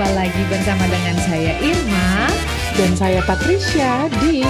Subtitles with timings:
[0.00, 2.32] Jumpa lagi bersama dengan saya Irma
[2.72, 4.40] Dan saya Patricia di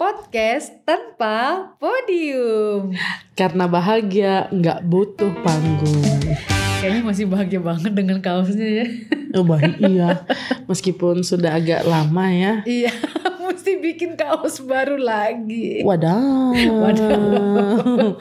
[0.00, 2.96] Podcast Tanpa Podium.
[3.36, 6.32] Karena bahagia nggak butuh panggung.
[6.80, 8.86] Kayaknya masih bahagia banget dengan kaosnya ya.
[9.36, 10.24] Oh baik iya.
[10.64, 12.64] Meskipun sudah agak lama ya.
[12.64, 12.92] Iya
[13.44, 15.84] mesti bikin kaos baru lagi.
[15.84, 18.16] Wadah Waduh.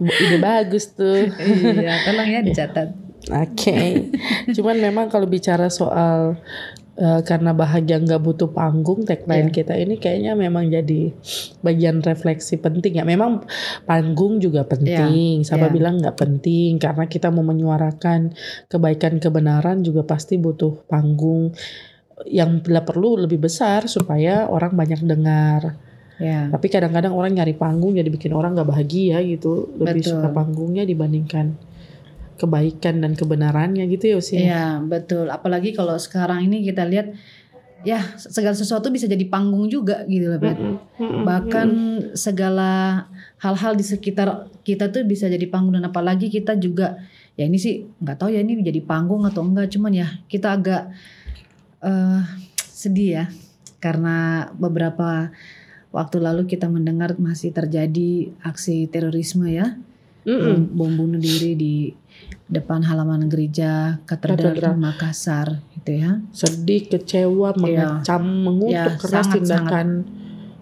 [0.00, 1.28] Ide bagus tuh.
[1.44, 4.10] Iya tolong ya dicatat Oke.
[4.56, 6.36] Cuman memang kalau bicara soal
[7.00, 9.56] eh, karena bahagia nggak butuh panggung tagline Iya.
[9.62, 11.14] kita ini kayaknya memang jadi
[11.64, 13.04] bagian refleksi penting ya.
[13.06, 13.46] Memang
[13.86, 15.46] panggung juga penting.
[15.46, 15.72] Siapa iya.
[15.72, 16.76] bilang nggak penting?
[16.76, 18.34] Karena kita mau menyuarakan
[18.68, 21.54] kebaikan kebenaran juga pasti butuh panggung
[22.28, 25.78] yang bila perlu lebih besar supaya orang banyak dengar.
[26.20, 29.72] Ya tapi kadang-kadang orang nyari panggung jadi bikin orang nggak bahagia gitu.
[29.80, 30.20] Lebih Betul.
[30.20, 31.56] suka panggungnya dibandingkan
[32.40, 35.28] kebaikan dan kebenarannya gitu ya sih Iya betul.
[35.28, 37.12] Apalagi kalau sekarang ini kita lihat
[37.80, 40.60] Ya segala sesuatu bisa jadi panggung juga gitu loh Bet.
[41.24, 41.68] bahkan
[42.12, 43.04] segala
[43.40, 45.80] hal-hal di sekitar kita tuh bisa jadi panggung.
[45.80, 47.00] Dan apalagi kita juga
[47.40, 49.72] ya ini sih nggak tahu ya ini jadi panggung atau enggak.
[49.72, 50.92] Cuman ya kita agak
[51.80, 52.20] eh
[52.68, 53.24] sedih ya.
[53.80, 55.32] Karena beberapa
[55.88, 59.80] waktu lalu kita mendengar masih terjadi aksi terorisme ya
[60.26, 60.72] Mm-mm.
[60.76, 61.74] bom, bom bunuh diri di
[62.50, 64.74] depan halaman gereja katedral Katedral.
[64.76, 69.88] Makassar gitu ya sedih, kecewa, mengecam, Ya, mengutuk keras sangat, tindakan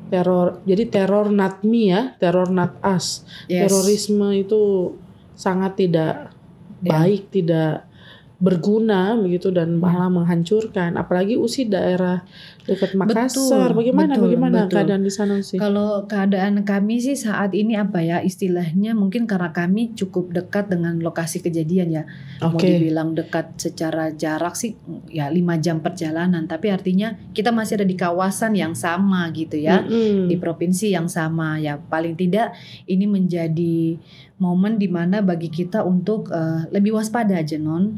[0.08, 0.60] teror.
[0.64, 3.24] Jadi teror not me ya, teror not us.
[3.48, 3.68] Yes.
[3.68, 4.94] Terorisme itu
[5.36, 6.32] sangat tidak
[6.78, 6.94] Ya.
[7.02, 7.90] baik, tidak
[8.38, 10.94] berguna begitu dan malah menghancurkan.
[10.94, 12.22] Apalagi usi daerah
[12.68, 13.72] dekat Makassar.
[13.72, 14.76] Betul, bagaimana betul, bagaimana betul.
[14.76, 15.56] keadaan di sana sih?
[15.56, 21.00] Kalau keadaan kami sih saat ini apa ya istilahnya mungkin karena kami cukup dekat dengan
[21.00, 22.02] lokasi kejadian ya.
[22.44, 22.68] Mau Oke.
[22.68, 24.76] dibilang dekat secara jarak sih
[25.08, 29.80] ya 5 jam perjalanan tapi artinya kita masih ada di kawasan yang sama gitu ya.
[29.80, 30.28] Mm-mm.
[30.28, 32.52] Di provinsi yang sama ya paling tidak
[32.84, 33.96] ini menjadi
[34.38, 37.96] momen di mana bagi kita untuk eh, lebih waspada aja non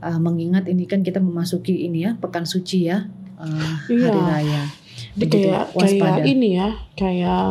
[0.00, 3.04] Eh, mengingat ini kan kita memasuki ini ya pekan suci ya
[3.40, 4.08] eh, Iya.
[4.08, 4.62] hari raya.
[5.10, 6.02] Jadi Begitu kayak waspada.
[6.20, 7.44] kayak ini ya, kayak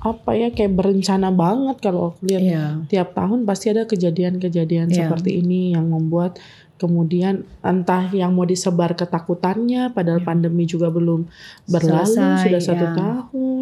[0.00, 2.64] apa ya, kayak berencana banget kalau aku lihat Iya.
[2.86, 4.96] tiap tahun pasti ada kejadian-kejadian Iya.
[5.04, 6.36] seperti ini yang membuat
[6.76, 10.26] kemudian entah yang mau disebar ketakutannya padahal Iya.
[10.26, 11.28] pandemi juga belum
[11.66, 12.94] berlalu Selesai, sudah satu ya.
[12.96, 13.59] tahun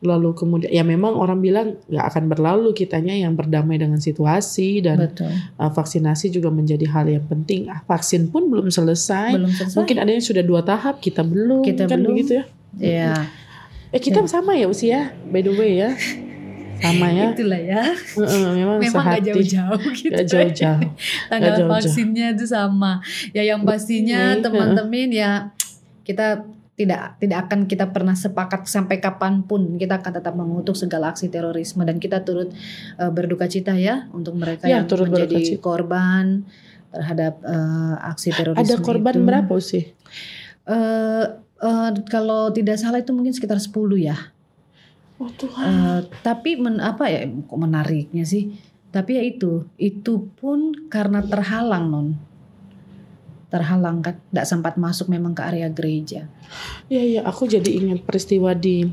[0.00, 5.04] lalu kemudian ya memang orang bilang nggak akan berlalu kitanya yang berdamai dengan situasi dan
[5.04, 5.30] Betul.
[5.56, 9.76] uh, vaksinasi juga menjadi hal yang penting ah, vaksin pun belum selesai Belum selesai.
[9.76, 12.10] mungkin ada yang sudah dua tahap kita belum Kita kan belum.
[12.12, 12.44] begitu ya
[12.78, 13.12] Iya.
[13.88, 15.90] eh kita sama ya usia by the way ya
[16.78, 17.82] sama ya Itulah ya.
[18.54, 20.10] Memang, Memang gak jauh-jauh gitu.
[20.14, 20.86] Nggak jauh-jauh
[21.26, 21.70] Tanggal jauh-jauh.
[21.74, 23.02] vaksinnya itu sama.
[23.34, 25.50] Ya yang pastinya teman-teman ya
[26.06, 26.46] kita
[26.78, 31.26] tidak tidak akan kita pernah sepakat sampai kapan pun kita akan tetap mengutuk segala aksi
[31.26, 32.54] terorisme dan kita turut
[32.94, 36.46] eh, berduka cita ya untuk mereka Ya, yang turut menjadi korban
[36.88, 39.26] terhadap eh, aksi terorisme ada korban itu.
[39.26, 39.84] berapa sih
[40.68, 41.24] Eh,
[41.58, 44.16] eh, kalau tidak salah itu mungkin sekitar 10 ya.
[45.16, 48.52] oh Tuhan Eh, tapi men, apa ya kok menariknya sih?
[48.88, 52.08] Tapi ya itu, itu pun karena terhalang non,
[53.48, 56.28] terhalang kan, tidak sempat masuk memang ke area gereja.
[56.86, 58.84] Iya iya, aku jadi ingat peristiwa di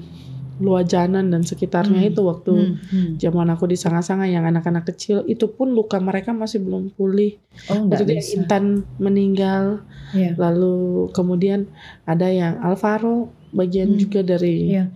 [0.56, 2.12] Luajanan dan sekitarnya Hmm.
[2.16, 3.10] itu waktu Hmm, hmm.
[3.20, 7.36] zaman aku di Sanga-Sanga yang anak-anak kecil itu pun luka mereka masih belum pulih.
[7.68, 8.40] Oh dia bisa.
[8.40, 9.84] Intan meninggal,
[10.16, 10.40] Iya.
[10.40, 11.68] lalu kemudian
[12.08, 14.00] ada yang Alvaro bagian Hmm.
[14.00, 14.88] juga dari eh,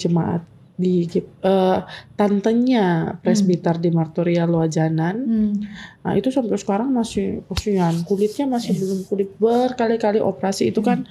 [0.00, 0.40] jemaat
[0.76, 1.78] di eh,
[2.14, 5.16] tantenya presbiter di Martoria Luajanan.
[5.16, 5.52] Hmm.
[6.04, 7.96] Nah itu sampai sekarang masih kasihan.
[8.04, 10.68] Kulitnya masih belum pulih berkali-kali operasi.
[10.68, 11.08] Itu kan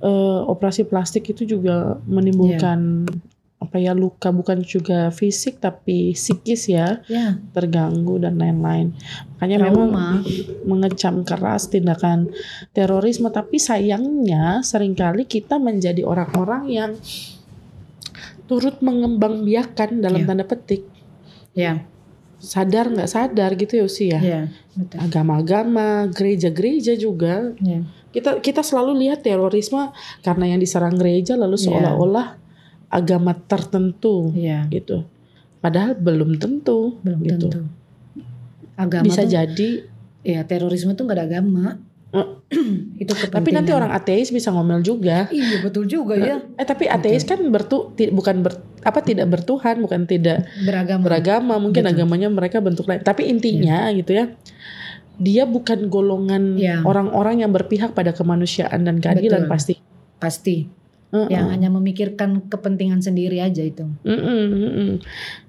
[0.00, 3.10] eh, operasi plastik itu juga menimbulkan
[3.58, 4.30] apa ya luka.
[4.30, 7.02] Bukan juga fisik tapi psikis ya.
[7.10, 8.94] Ya, terganggu dan lain-lain.
[9.34, 10.08] Makanya memang trauma.
[10.62, 12.30] mengecam keras tindakan
[12.70, 13.34] terorisme.
[13.34, 16.92] Tapi sayangnya sering kali kita menjadi orang-orang yang
[18.46, 20.28] turut mengembangbiakan dalam Iya.
[20.28, 20.82] tanda petik
[21.52, 21.88] Ya,
[22.36, 24.40] sadar nggak sadar gitu ya sih ya ya,
[24.76, 24.98] betul.
[25.00, 27.56] agama-agama, gereja-gereja juga.
[27.58, 27.80] Ya.
[28.12, 29.88] Kita kita selalu lihat terorisme
[30.20, 31.64] karena yang diserang gereja lalu Iya.
[31.64, 32.36] seolah-olah
[32.88, 35.08] agama tertentu Ya, gitu.
[35.58, 37.48] Padahal belum tentu belum gitu.
[37.48, 37.60] tentu.
[38.76, 39.70] Agama Bisa tuh, jadi
[40.20, 41.80] ya terorisme tuh nggak ada agama.
[42.06, 42.26] Eh,
[43.02, 43.34] itu kepentingan.
[43.34, 45.26] tapi nanti orang ateis bisa ngomel juga.
[45.28, 46.38] Iya betul juga ya.
[46.54, 51.02] Eh tapi ateis kan bertu ti- bukan ber, apa tidak bertuhan, bukan tidak Beragama.
[51.02, 51.92] beragama, mungkin Betul.
[51.92, 52.02] Iya.
[52.02, 53.02] agamanya mereka bentuk lain.
[53.02, 54.26] Tapi intinya gitu ya.
[55.16, 56.84] dia bukan golongan Ya.
[56.84, 59.50] orang-orang yang berpihak pada kemanusiaan dan keadilan Betul.
[59.50, 59.74] pasti.
[60.16, 60.56] Pasti.
[61.14, 61.30] Mm-mm.
[61.30, 63.86] Yang hanya memikirkan kepentingan sendiri aja itu.
[64.02, 64.90] Mm-mm, mm-mm.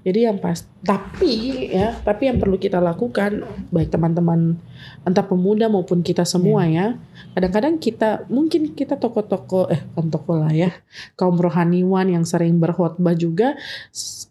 [0.06, 3.42] Jadi yang pas, tapi ya, tapi yang perlu kita lakukan
[3.74, 4.62] baik teman-teman
[5.02, 7.02] entah pemuda maupun kita semua ya.
[7.34, 10.70] Kadang-kadang kita mungkin kita tokoh-tokoh eh kan tokoh lah ya
[11.18, 13.58] kaum rohaniwan yang sering berkhotbah juga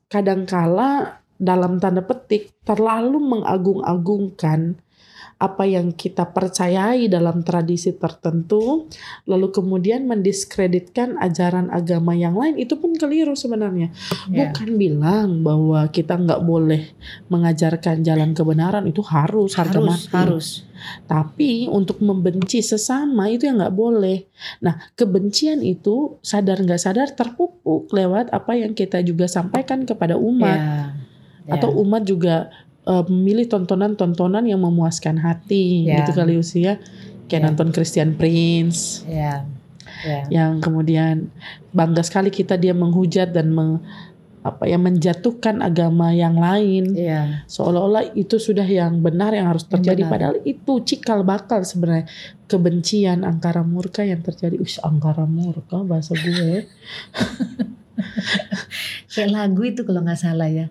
[0.07, 4.81] kadangkala dalam tanda petik terlalu mengagung-agungkan
[5.37, 8.89] apa yang kita percayai dalam tradisi tertentu,
[9.29, 13.93] lalu kemudian mendiskreditkan ajaran agama yang lain itu pun keliru sebenarnya.
[14.33, 14.49] Ya.
[14.49, 16.89] Bukan bilang bahwa kita nggak boleh
[17.29, 20.17] mengajarkan jalan kebenaran itu harus harga harus mati.
[20.17, 20.47] harus.
[21.05, 24.25] Tapi untuk membenci sesama itu yang nggak boleh.
[24.65, 30.57] Nah kebencian itu sadar nggak sadar terpupuk lewat apa yang kita juga sampaikan kepada umat
[30.57, 30.97] Ya.
[31.47, 31.63] Ya.
[31.63, 32.51] atau umat juga
[32.87, 36.01] memilih tontonan-tontonan yang memuaskan hati Ya.
[36.01, 36.79] gitu kali usia
[37.27, 37.47] kayak Ya.
[37.51, 39.43] nonton Christian Prince ya.
[40.01, 40.23] Ya.
[40.31, 41.35] yang kemudian
[41.71, 43.83] bangga sekali kita dia menghujat dan meng-
[44.41, 47.43] apa ya menjatuhkan agama yang lain Ya.
[47.47, 50.13] seolah-olah itu sudah yang benar yang harus terjadi benar.
[50.13, 52.07] padahal itu cikal bakal sebenarnya
[52.47, 56.63] kebencian angkara murka yang terjadi us angkara murka bahasa gue
[59.09, 60.69] Kayak lagu itu kalau nggak salah ya.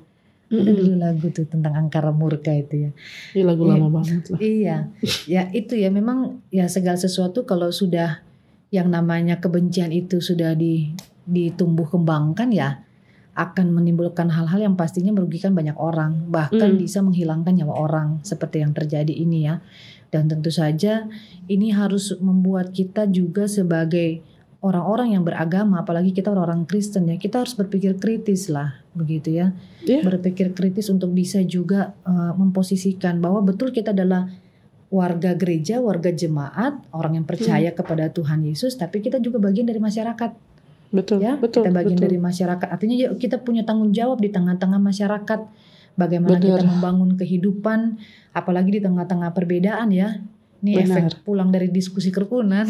[0.61, 2.91] Ada dulu lagu tuh tentang angkara murka itu ya.
[3.33, 3.71] Ini lagu Iya.
[3.75, 4.77] lama banget lah Iya,
[5.25, 8.23] ya itu ya memang ya segala sesuatu kalau sudah
[8.69, 10.91] yang namanya kebencian itu sudah di
[11.25, 12.85] ditumbuh kembangkan ya
[13.35, 16.79] akan menimbulkan hal-hal yang pastinya merugikan banyak orang, bahkan Hmm.
[16.79, 19.59] bisa menghilangkan nyawa orang seperti yang terjadi ini ya.
[20.07, 21.03] Dan tentu saja
[21.51, 24.23] ini harus membuat kita juga sebagai
[24.63, 29.51] orang-orang yang beragama, apalagi kita orang-orang Kristen ya, kita harus berpikir kritis lah, begitu ya
[29.83, 30.01] Iya.
[30.01, 34.31] berpikir kritis untuk bisa juga uh, memposisikan bahwa betul kita adalah
[34.89, 37.77] warga gereja, warga jemaat, orang yang percaya Hmm.
[37.77, 40.31] kepada Tuhan Yesus, tapi kita juga bagian dari masyarakat,
[40.95, 41.36] betul ya.
[41.36, 42.68] betul kita bagian betul dari masyarakat.
[42.71, 45.39] Artinya ya kita punya tanggung jawab di tengah-tengah masyarakat.
[45.95, 46.59] Bagaimana Benar.
[46.59, 47.80] kita membangun kehidupan,
[48.31, 50.19] apalagi di tengah-tengah perbedaan ya.
[50.65, 51.06] Ini Benar.
[51.13, 52.65] efek pulang dari diskusi kerukunan.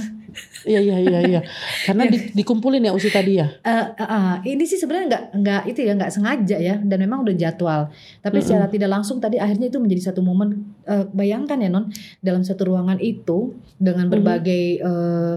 [0.68, 1.42] Iya iya iya iya.
[1.88, 3.48] Karena di- dikumpulin ya usi tadi ya.
[3.64, 7.24] Eh, eh, eh, ini sih sebenarnya nggak nggak itu ya nggak sengaja ya dan memang
[7.24, 7.88] udah jadwal
[8.20, 8.44] tapi Mm-mm.
[8.44, 11.88] secara tidak langsung tadi akhirnya itu menjadi satu momen eh, bayangkan ya non
[12.20, 15.36] dalam satu ruangan itu dengan berbagai eh,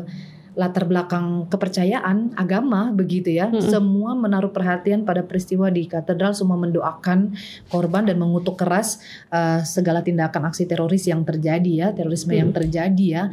[0.59, 3.63] latar belakang kepercayaan agama begitu ya Mm-mm.
[3.63, 7.39] semua menaruh perhatian pada peristiwa di katedral semua mendoakan
[7.71, 8.99] korban dan mengutuk keras
[9.31, 12.57] eh, segala tindakan aksi teroris yang terjadi ya terorisme yang Mm.
[12.59, 13.25] terjadi ya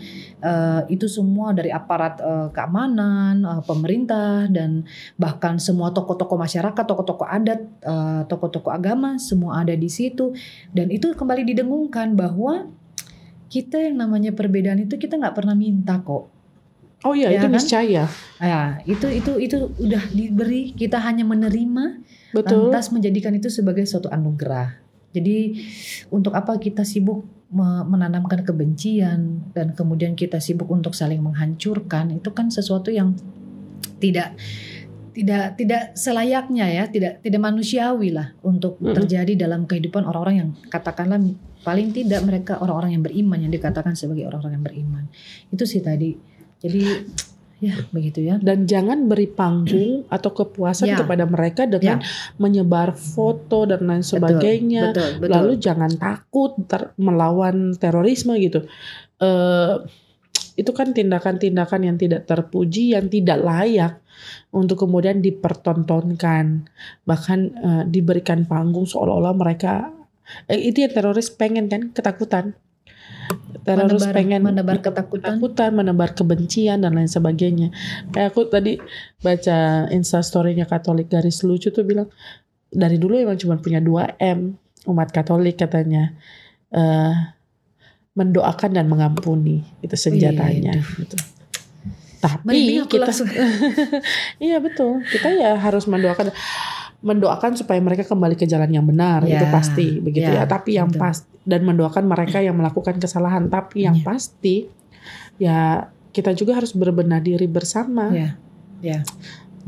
[0.45, 4.85] Eh, itu semua dari aparat eh, keamanan, eh, pemerintah dan
[5.17, 10.37] bahkan semua tokoh-tokoh masyarakat, tokoh-tokoh adat, eh, tokoh-tokoh agama semua ada di situ
[10.69, 12.69] dan itu kembali didengungkan bahwa
[13.49, 16.34] kita yang namanya perbedaan itu kita nggak pernah minta kok.
[17.05, 17.53] Oh iya Ya itu kan?
[17.53, 18.03] niscaya.
[18.41, 22.01] Ya, itu itu itu udah diberi, kita hanya menerima
[22.33, 22.73] Betul.
[22.73, 24.81] lantas menjadikan itu sebagai suatu anugerah.
[25.13, 25.63] Jadi
[26.11, 27.23] untuk apa kita sibuk
[27.53, 33.15] me- menanamkan kebencian dan kemudian kita sibuk untuk saling menghancurkan itu kan sesuatu yang
[34.01, 34.35] tidak
[35.15, 41.21] tidak tidak selayaknya ya, tidak tidak manusiawi lah untuk terjadi dalam kehidupan orang-orang yang katakanlah
[41.63, 45.03] paling tidak mereka orang-orang yang beriman yang dikatakan sebagai orang-orang yang beriman.
[45.47, 46.34] Itu sih tadi.
[46.63, 46.83] Jadi
[47.63, 48.35] ya begitu ya.
[48.43, 50.99] dan jangan beri panggung atau kepuasan Ya.
[50.99, 52.03] kepada mereka dengan
[52.35, 54.91] menyebar foto dan lain sebagainya.
[54.91, 55.31] Betul, betul.
[55.31, 58.67] Lalu jangan takut ter- melawan terorisme gitu.
[59.23, 59.75] Eh
[60.55, 63.93] itu kan tindakan-tindakan yang tidak terpuji, yang tidak layak
[64.55, 66.67] untuk kemudian dipertontonkan,
[67.03, 69.91] bahkan eh, diberikan panggung seolah-olah mereka
[70.47, 72.55] eh, itu yang teroris pengen kan ketakutan.
[73.65, 75.41] Teroris menebar, pengen menebar ketakutan.
[75.41, 77.73] ketakutan, menebar kebencian dan lain sebagainya.
[78.13, 78.77] Kayak aku tadi
[79.25, 82.05] baca instastorynya Katolik garis lucu tuh bilang
[82.69, 84.53] dari dulu emang cuma punya 2 M
[84.85, 86.13] umat Katolik katanya
[86.69, 87.33] eh
[88.15, 90.79] mendoakan dan mengampuni itu senjatanya.
[90.95, 91.17] gitu.
[92.23, 93.11] Tapi kita
[94.45, 96.31] iya betul kita ya harus mendoakan
[97.05, 100.49] mendoakan supaya mereka kembali ke jalan yang benar Ya, itu pasti begitu ya, ya.
[100.49, 101.05] Tapi yang betul.
[101.05, 103.45] pas dan mendoakan mereka yang melakukan kesalahan.
[103.47, 104.05] Tapi yang Ya.
[104.09, 104.65] pasti
[105.37, 105.59] ya
[106.09, 108.09] kita juga harus berbenah diri bersama.
[108.09, 108.29] Ya,
[108.81, 108.99] ya.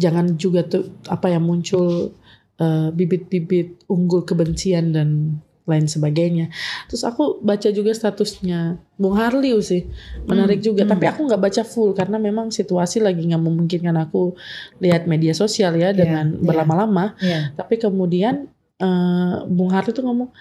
[0.02, 2.18] Jangan juga tuh apa yang muncul
[2.58, 5.38] eh, bibit-bibit unggul kebencian dan
[5.68, 6.48] lain sebagainya.
[6.88, 9.84] Terus aku baca juga statusnya Bung Harliu sih,
[10.24, 10.82] menarik Hmm, juga.
[10.88, 10.92] hmm.
[10.96, 14.34] Tapi aku nggak baca full karena memang situasi lagi nggak memungkinkan aku
[14.80, 16.40] lihat media sosial ya dengan ya.
[16.40, 17.14] berlama-lama.
[17.20, 17.52] ya.
[17.52, 18.48] Tapi kemudian
[18.80, 20.32] eh, Bung Harliu tuh ngomong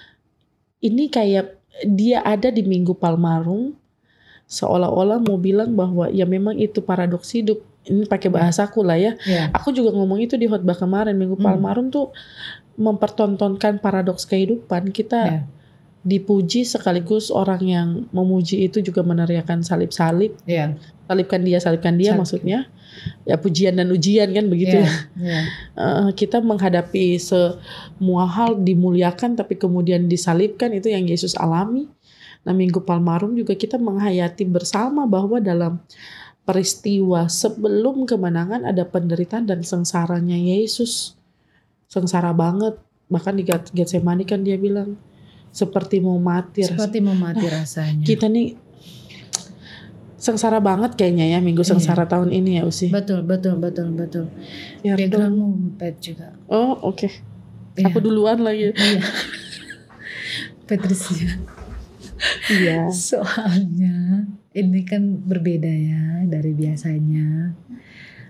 [0.79, 3.75] ini kayak dia ada di Minggu Palmarum
[4.47, 7.59] seolah-olah mau bilang bahwa ya memang itu paradoks hidup.
[7.83, 9.13] Ini pakai bahasaku lah ya.
[9.23, 9.47] Ya.
[9.55, 11.47] Aku juga ngomong itu di khotbah kemarin Minggu Hmm.
[11.47, 12.11] Palmarum tuh
[12.77, 14.93] mempertontonkan paradoks kehidupan.
[14.93, 15.41] Kita Ya.
[16.07, 20.39] dipuji sekaligus orang yang memuji itu juga meneriakan salib-salib.
[20.47, 20.79] Ya.
[21.11, 22.21] Salibkan dia, salibkan dia Salib.
[22.23, 22.59] maksudnya.
[23.27, 24.87] Ya pujian dan ujian kan begitu Ya.
[25.19, 25.41] ya.
[25.75, 31.91] Eh, kita menghadapi semua hal dimuliakan tapi kemudian disalibkan itu yang Yesus alami.
[32.47, 35.83] Nah Minggu Palmarum juga kita menghayati bersama bahwa dalam
[36.47, 41.16] peristiwa sebelum kemenangan ada penderitaan dan sengsaranya Yesus.
[41.87, 42.77] Sengsara banget.
[43.07, 44.99] Bahkan di Get- Getsemani kan dia bilang
[45.49, 46.61] seperti mau mati.
[46.61, 46.77] rasanya.
[46.77, 48.03] Seperti mau mati rasanya.
[48.03, 48.59] Kita nih
[50.17, 51.71] sengsara banget kayaknya ya Minggu Iya.
[51.77, 52.89] sengsara tahun ini ya Usi.
[52.89, 54.27] Betul, betul, betul, betul.
[54.81, 56.35] Ya, Backgroundmu pet juga.
[56.47, 57.07] Oh oke.
[57.77, 57.87] Iya.
[57.87, 58.73] Aku duluan lagi.
[58.73, 59.03] Iya.
[60.67, 61.39] Patricia.
[62.49, 62.91] Iya.
[62.91, 67.53] Soalnya ini kan berbeda ya dari biasanya.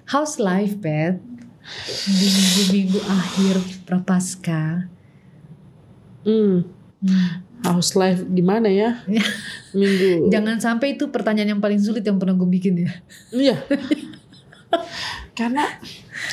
[0.07, 1.19] How's life, Pet?
[2.07, 3.55] Di minggu-minggu akhir
[3.87, 4.87] prapaskah.
[6.27, 6.67] Hmm.
[7.03, 7.29] Hmm.
[7.65, 9.03] House life gimana ya?
[9.81, 10.31] Minggu.
[10.31, 12.93] Jangan sampai itu pertanyaan yang paling sulit yang pernah gue bikin ya.
[13.33, 13.57] Iya.
[15.39, 15.65] Karena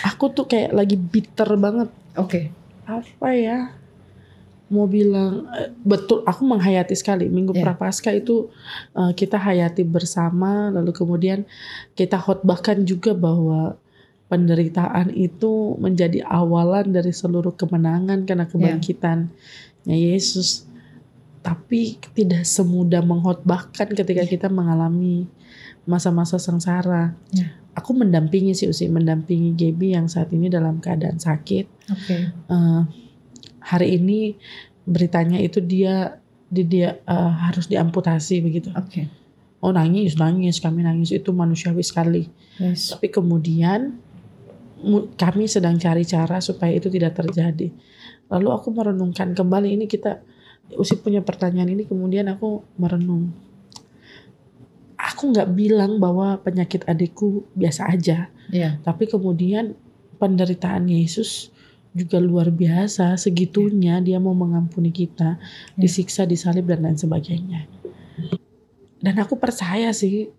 [0.05, 1.89] aku tuh kayak lagi bitter banget.
[2.15, 2.53] Oke.
[2.85, 3.73] Apa ya?
[4.71, 6.25] Mau bilang eh, betul.
[6.25, 7.71] Aku menghayati sekali Minggu Iya.
[7.71, 8.49] Prapaskah itu
[8.95, 10.73] eh, kita hayati bersama.
[10.73, 11.45] Lalu kemudian
[11.93, 13.77] kita khotbahkan juga bahwa
[14.33, 19.29] penderitaan itu menjadi awalan dari seluruh kemenangan karena kebangkitannya
[19.85, 20.65] Yesus.
[21.43, 24.31] Tapi tidak semudah mengkhotbahkan ketika Iya.
[24.31, 25.27] kita mengalami
[25.83, 27.13] masa-masa sengsara.
[27.29, 27.51] Iya.
[27.75, 31.65] Aku mendampingi sih Usi, mendampingi Gaby yang saat ini dalam keadaan sakit.
[31.91, 32.17] Oke.
[32.31, 32.81] Eh,
[33.59, 34.39] hari ini
[34.85, 36.15] beritanya itu dia
[36.47, 38.71] di- dia eh, harus diamputasi begitu.
[38.73, 39.09] Oke.
[39.59, 42.23] Oh nangis, nangis, kami nangis itu manusiawi sekali.
[42.55, 42.91] Yes.
[42.95, 44.12] Tapi kemudian mu-
[45.15, 47.71] kami sedang cari cara supaya itu tidak terjadi.
[48.27, 50.19] Lalu aku merenungkan kembali ini kita
[50.73, 53.35] Usi punya pertanyaan ini kemudian aku merenung.
[54.95, 58.79] Aku nggak bilang bahwa penyakit adikku biasa aja, Iya.
[58.79, 59.75] tapi kemudian
[60.15, 61.51] penderitaan Yesus
[61.91, 65.37] juga luar biasa segitunya dia mau mengampuni kita,
[65.75, 67.67] disiksa, disalib dan lain sebagainya.
[69.03, 70.31] Dan aku percaya sih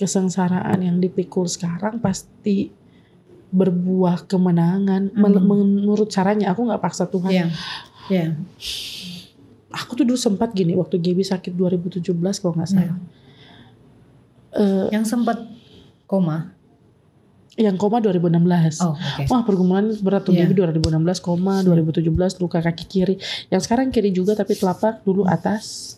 [0.00, 2.72] kesengsaraan yang dipikul sekarang pasti
[3.48, 5.38] berbuah kemenangan Amin.
[5.40, 7.46] menurut caranya aku nggak paksa Tuhan Iya.
[8.06, 8.26] Iya.
[9.68, 12.02] aku tuh dulu sempat gini waktu Gaby sakit 2017
[12.36, 12.98] kalau nggak salah
[14.52, 15.36] Eh, Yang sempat
[16.04, 16.56] koma.
[17.56, 19.24] yang koma 2016 Oh, oke.
[19.26, 20.44] Wah pergumulan berat tuh Iya.
[20.44, 22.04] Gaby 2016 koma 2017
[22.36, 23.14] luka kaki kiri
[23.48, 25.96] yang sekarang kiri juga tapi telapak dulu atas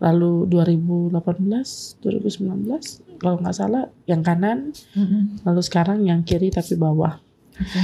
[0.00, 1.12] lalu 2018
[2.00, 5.44] 2019 kalau nggak salah yang kanan Mm-mm.
[5.44, 7.20] lalu sekarang yang kiri tapi bawah
[7.54, 7.82] Oke.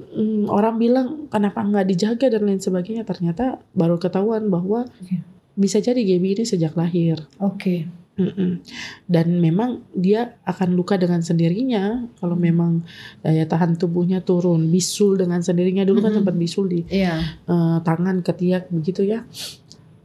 [0.00, 5.20] Hmm, orang bilang kenapa nggak dijaga dan lain sebagainya ternyata baru ketahuan bahwa Oke.
[5.52, 7.90] bisa jadi Gaby ini sejak lahir Oke.
[8.14, 8.60] Mm-mm.
[9.06, 12.84] dan memang dia akan luka dengan sendirinya kalau memang
[13.20, 16.18] daya tahan tubuhnya turun bisul dengan sendirinya dulu kan Mm-mm.
[16.22, 17.16] sempat bisul di Iya.
[17.44, 19.24] eh, tangan ketiak begitu ya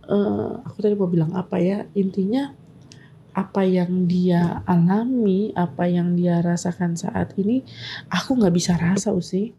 [0.05, 1.89] Eh, aku tadi mau bilang apa ya?
[1.97, 2.53] Intinya
[3.35, 7.67] apa yang dia alami apa yang dia rasakan saat ini
[8.07, 9.51] aku nggak bisa rasa usi.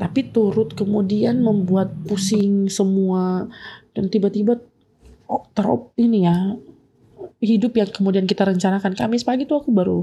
[0.00, 3.46] Tapi turut kemudian membuat pusing semua
[3.94, 4.58] dan tiba-tiba
[5.30, 6.58] oh, terop ini ya
[7.38, 8.98] hidup yang kemudian kita rencanakan.
[8.98, 10.02] Kamis pagi tuh aku baru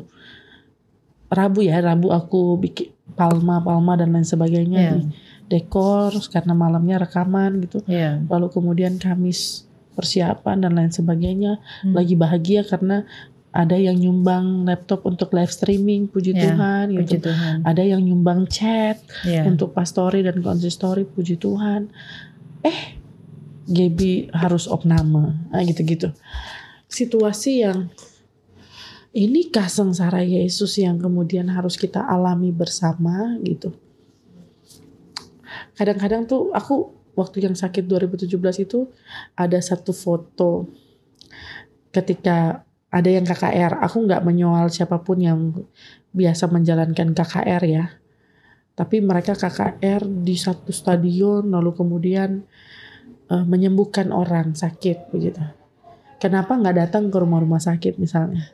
[1.30, 5.06] Rabu ya Rabu aku bikin palma palma dan lain sebagainya di
[5.50, 8.22] dekor karena malamnya rekaman gitu Iya.
[8.30, 9.66] lalu kemudian Kamis
[9.98, 11.92] persiapan dan lain sebagainya Hmm.
[11.92, 13.04] lagi bahagia karena
[13.50, 17.66] ada yang nyumbang laptop untuk live streaming puji Ya, Tuhan Puji gitu Tuhan.
[17.66, 19.44] ada yang nyumbang chat Iya.
[19.44, 21.90] untuk pastori dan konsistori puji Tuhan
[22.62, 22.94] eh
[23.66, 26.14] Gaby harus opname nah, gitu-gitu
[26.86, 27.90] situasi yang
[29.12, 33.74] inikah sengsara Yesus yang kemudian harus kita alami bersama gitu
[35.80, 38.36] kadang-kadang tuh aku waktu yang sakit 2017
[38.68, 38.92] itu
[39.40, 40.68] ada satu foto
[41.96, 45.40] ketika ada yang KKR aku nggak menyoal siapa pun yang
[46.12, 47.86] biasa menjalankan KKR ya.
[48.76, 52.44] Tapi mereka KKR di satu stadion lalu kemudian
[53.30, 55.40] eh, menyembuhkan orang sakit begitu.
[56.20, 58.52] Kenapa nggak datang ke rumah-rumah sakit misalnya?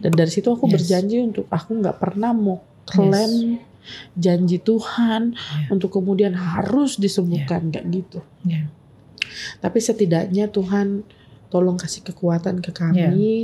[0.00, 0.74] Dan dari situ aku Yes.
[0.80, 3.60] berjanji untuk aku nggak pernah mau klaim
[4.14, 5.68] janji Tuhan Iya.
[5.70, 8.68] untuk kemudian harus disembuhkan kayak gitu Iya.
[9.58, 11.02] Tapi setidaknya Tuhan
[11.48, 12.96] tolong kasih kekuatan ke kami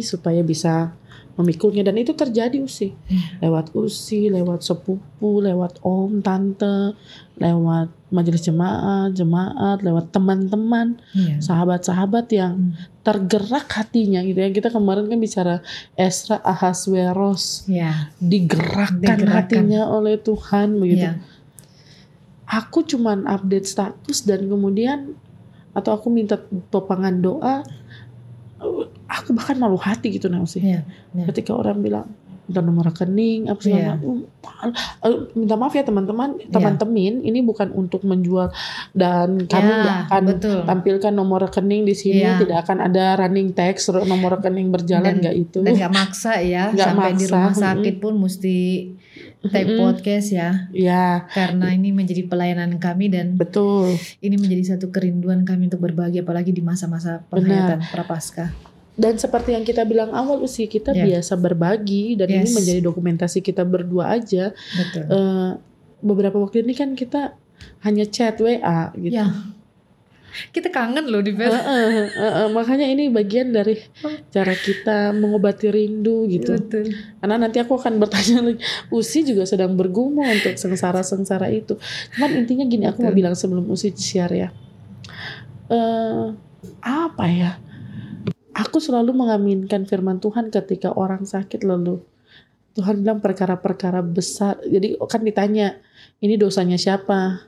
[0.03, 0.95] supaya bisa
[1.35, 3.47] memikulnya dan itu terjadi usi Iya.
[3.47, 6.95] lewat usi, lewat sepupu, lewat om, tante,
[7.37, 11.39] lewat majelis jemaat, jemaat, lewat teman-teman, Iya.
[11.41, 12.73] sahabat-sahabat yang Hmm.
[13.01, 14.51] tergerak hatinya gitu ya.
[14.51, 15.55] Kita kemarin kan bicara
[15.95, 18.11] Esra Ahasveros Iya.
[18.19, 19.31] digerakkan, Digerakkan.
[19.31, 21.07] hatinya oleh Tuhan begitu.
[21.07, 21.23] Iya.
[22.51, 25.15] Aku cuman update status dan kemudian
[25.71, 26.35] atau aku minta
[26.69, 27.63] topangan doa
[29.07, 30.61] aku bahkan malu hati gitu Nausi.
[30.61, 30.83] Iya.
[31.15, 31.25] Iya.
[31.31, 32.11] Ketika orang bilang
[32.51, 33.91] minta nomor rekening apa segala Iya.
[33.95, 34.27] macam.
[35.01, 38.51] Uh, minta maaf ya teman-teman, teman-teman ini bukan untuk menjual
[38.93, 40.59] dan kami Ya, nggak akan betul.
[40.67, 42.43] tampilkan nomor rekening di sini, Iya.
[42.43, 45.63] tidak akan ada running text nomor rekening berjalan nggak itu.
[45.63, 47.63] Dan nggak maksa ya, Nggak sampai di maksa, rumah mm-mm.
[47.71, 48.57] sakit pun mesti
[49.47, 49.81] take Mm-mm.
[49.81, 53.95] podcast ya, Ya, karena ini menjadi pelayanan kami dan betul.
[54.21, 58.51] ini menjadi satu kerinduan kami untuk berbagi apalagi di masa-masa penghayatan prapaskah.
[59.01, 61.09] Dan seperti yang kita bilang awal usia kita Ya.
[61.09, 62.53] biasa berbagi dan ini Yes.
[62.53, 64.53] menjadi dokumentasi kita berdua aja.
[64.53, 65.05] Betul.
[65.09, 65.51] Eh,
[66.05, 67.33] beberapa waktu ini kan kita
[67.81, 69.17] hanya chat WA gitu.
[69.17, 69.33] Ya.
[70.55, 73.75] Kita kangen loh di Eh, eh, eh, eh, makanya ini bagian dari
[74.31, 76.55] cara kita mengobati rindu gitu.
[76.55, 76.95] Betul.
[77.19, 78.63] Karena nanti aku akan bertanya lagi,
[78.95, 81.75] Usi juga sedang bergumul untuk sengsara-sengsara itu.
[82.15, 83.19] Cuman intinya gini, aku mau Betul.
[83.19, 84.49] bilang sebelum Usi share ya.
[85.67, 86.25] Eh,
[86.79, 87.59] apa ya?
[88.61, 92.03] Aku selalu mengaminkan firman Tuhan ketika orang sakit lalu
[92.71, 94.61] Tuhan bilang perkara-perkara besar.
[94.63, 95.75] Jadi kan ditanya,
[96.21, 97.43] ini dosanya siapa?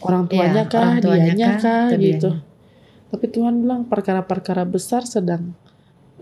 [0.00, 2.30] Orang tuanya Ya, kah, orang tuanya dianya kah, gitu.
[2.32, 2.32] dianya.
[3.12, 5.52] Tapi Tuhan bilang perkara-perkara besar sedang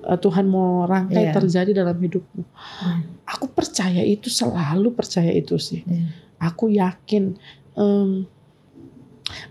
[0.02, 1.32] eh, Tuhan mau rangkai Iya.
[1.32, 2.42] terjadi dalam hidupmu.
[2.42, 2.96] Iya.
[3.30, 5.86] Aku percaya itu selalu percaya itu sih.
[5.86, 6.10] Iya.
[6.42, 7.38] Aku yakin
[7.78, 8.26] em,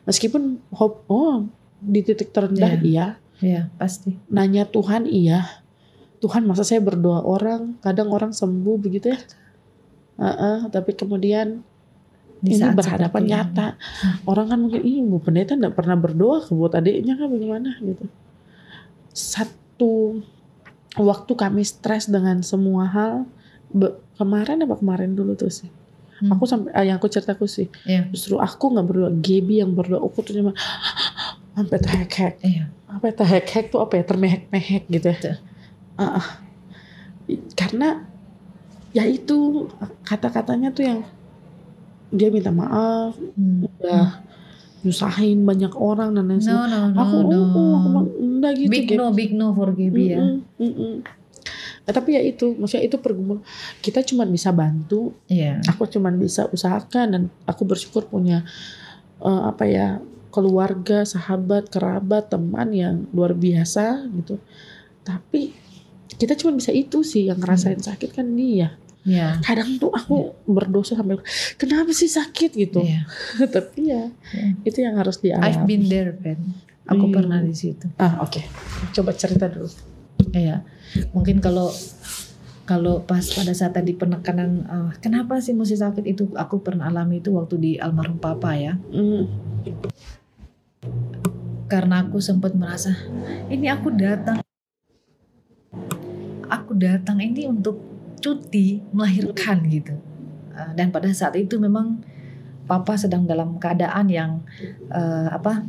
[0.03, 1.47] meskipun hope oh
[1.79, 2.83] di titik terendah Iya.
[2.83, 3.07] iya,
[3.39, 4.15] Iya, pasti.
[4.27, 5.47] nanya Tuhan iya.
[6.19, 9.19] Tuhan masa saya berdoa orang, kadang orang sembuh begitu ya.
[10.19, 11.63] Heeh, tapi kemudian
[12.43, 13.31] Di ini berhadapan ini.
[13.31, 13.67] nyata.
[14.27, 18.03] Orang kan mungkin, ih Bu Pendeta enggak pernah berdoa buat adiknya kan bagaimana gitu.
[19.09, 20.19] Satu
[20.95, 23.13] waktu kami stres dengan semua hal,
[23.71, 25.71] be- kemarin apa kemarin dulu tuh sih.
[26.19, 26.35] Hmm.
[26.35, 28.11] Aku sampai, ah, yang aku ceritaku sih, Iya.
[28.11, 30.51] justru aku nggak berdoa, Gaby yang berdoa, aku tuh cuma
[31.59, 32.33] sampai terhek-hek.
[32.39, 32.63] Iya.
[32.87, 35.37] Apa ya terhek-hek tuh apa ya, termehek-mehek gitu ya.
[35.95, 36.39] Ah.
[37.53, 38.07] Karena
[38.89, 39.69] ya itu
[40.01, 40.99] kata-katanya tuh yang
[42.09, 43.69] dia minta maaf, Hmm.
[43.69, 44.25] udah
[44.81, 47.35] nyusahin banyak orang dan lain No, no, no, aku no.
[47.35, 50.23] oh, oh, aku enggak gitu big Gap." no, big no for Gaby ya.
[51.85, 53.41] Nah, tapi ya itu maksudnya itu pergumulan
[53.81, 55.57] kita cuma bisa bantu Iya.
[55.65, 58.45] aku cuma bisa usahakan dan aku bersyukur punya
[59.19, 59.97] eh, apa ya
[60.29, 64.37] keluarga sahabat kerabat teman yang luar biasa gitu
[65.01, 65.53] tapi
[66.09, 69.39] kita cuma bisa itu sih yang ngerasain sakit kan dia Iya.
[69.39, 71.17] kadang tuh aku berdosa sampai
[71.55, 73.07] kenapa sih sakit gitu Iya.
[73.55, 74.47] tapi ya Iya.
[74.67, 76.35] itu yang harus dialami I've been there, Ben.
[76.83, 77.13] Aku Iya.
[77.15, 77.87] pernah di situ.
[77.95, 78.43] ah oke
[78.91, 79.71] coba cerita dulu
[80.35, 80.67] Iya.
[81.15, 81.71] Mungkin kalau
[82.67, 87.17] kalau pas pada saat tadi penekanan eh, kenapa sih mesti sakit itu aku pernah alami
[87.17, 88.77] itu waktu di almarhum papa ya.
[88.93, 89.25] Mm,
[91.69, 92.97] Karena aku sempat merasa
[93.47, 94.41] ini aku datang
[96.49, 97.77] aku datang ini untuk
[98.19, 99.95] cuti melahirkan gitu.
[100.57, 102.01] Eh, Dan pada saat itu memang
[102.65, 104.31] papa sedang dalam keadaan yang
[104.89, 105.63] eh, apa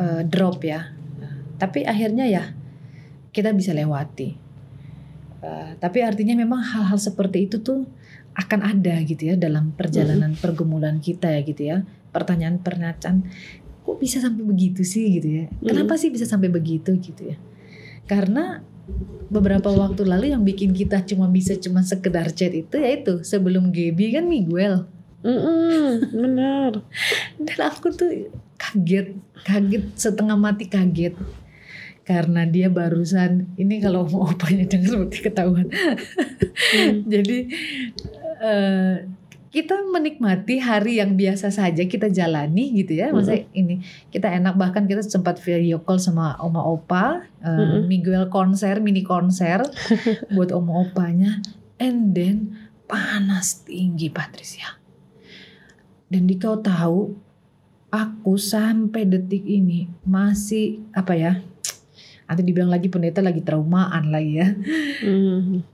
[0.00, 0.92] eh, drop ya.
[1.60, 2.44] Tapi akhirnya ya
[3.30, 4.36] kita bisa lewati.
[5.44, 7.84] Eh, tapi artinya memang hal-hal seperti itu tuh
[8.34, 11.76] akan ada gitu ya dalam perjalanan pergumulan kita ya gitu ya.
[12.10, 13.26] Pertanyaan-pertanyaan
[13.84, 15.44] kok bisa sampai begitu sih gitu ya.
[15.60, 17.36] Kenapa sih bisa sampai begitu gitu ya?
[18.08, 18.64] Karena
[19.32, 24.20] beberapa waktu lalu yang bikin kita cuma bisa cuma sekedar chat itu yaitu sebelum Gaby
[24.20, 24.84] kan Miguel
[25.24, 26.84] mm-mm, benar
[27.48, 28.28] dan aku tuh
[28.60, 31.16] kaget kaget setengah mati kaget
[32.04, 35.68] karena dia barusan ini kalau mau opanya dengar seperti ketahuan
[36.54, 37.02] Hmm.
[37.12, 37.38] jadi
[38.44, 38.94] eh,
[39.54, 43.14] kita menikmati hari yang biasa saja kita jalani gitu ya.
[43.14, 44.58] Masa ini kita enak.
[44.58, 47.86] Bahkan kita sempat video call sama oma opa eh, Mm-mm.
[47.86, 49.62] Miguel konser mini konser
[50.34, 51.38] buat oma opanya.
[51.78, 52.58] And then
[52.90, 54.74] panas tinggi Patricia.
[56.10, 57.14] Dan di kau tahu
[57.94, 61.38] aku sampai detik ini masih apa ya
[62.24, 64.48] nanti dibilang lagi pendeta lagi traumaan lagi ya.
[65.06, 65.73] Mm.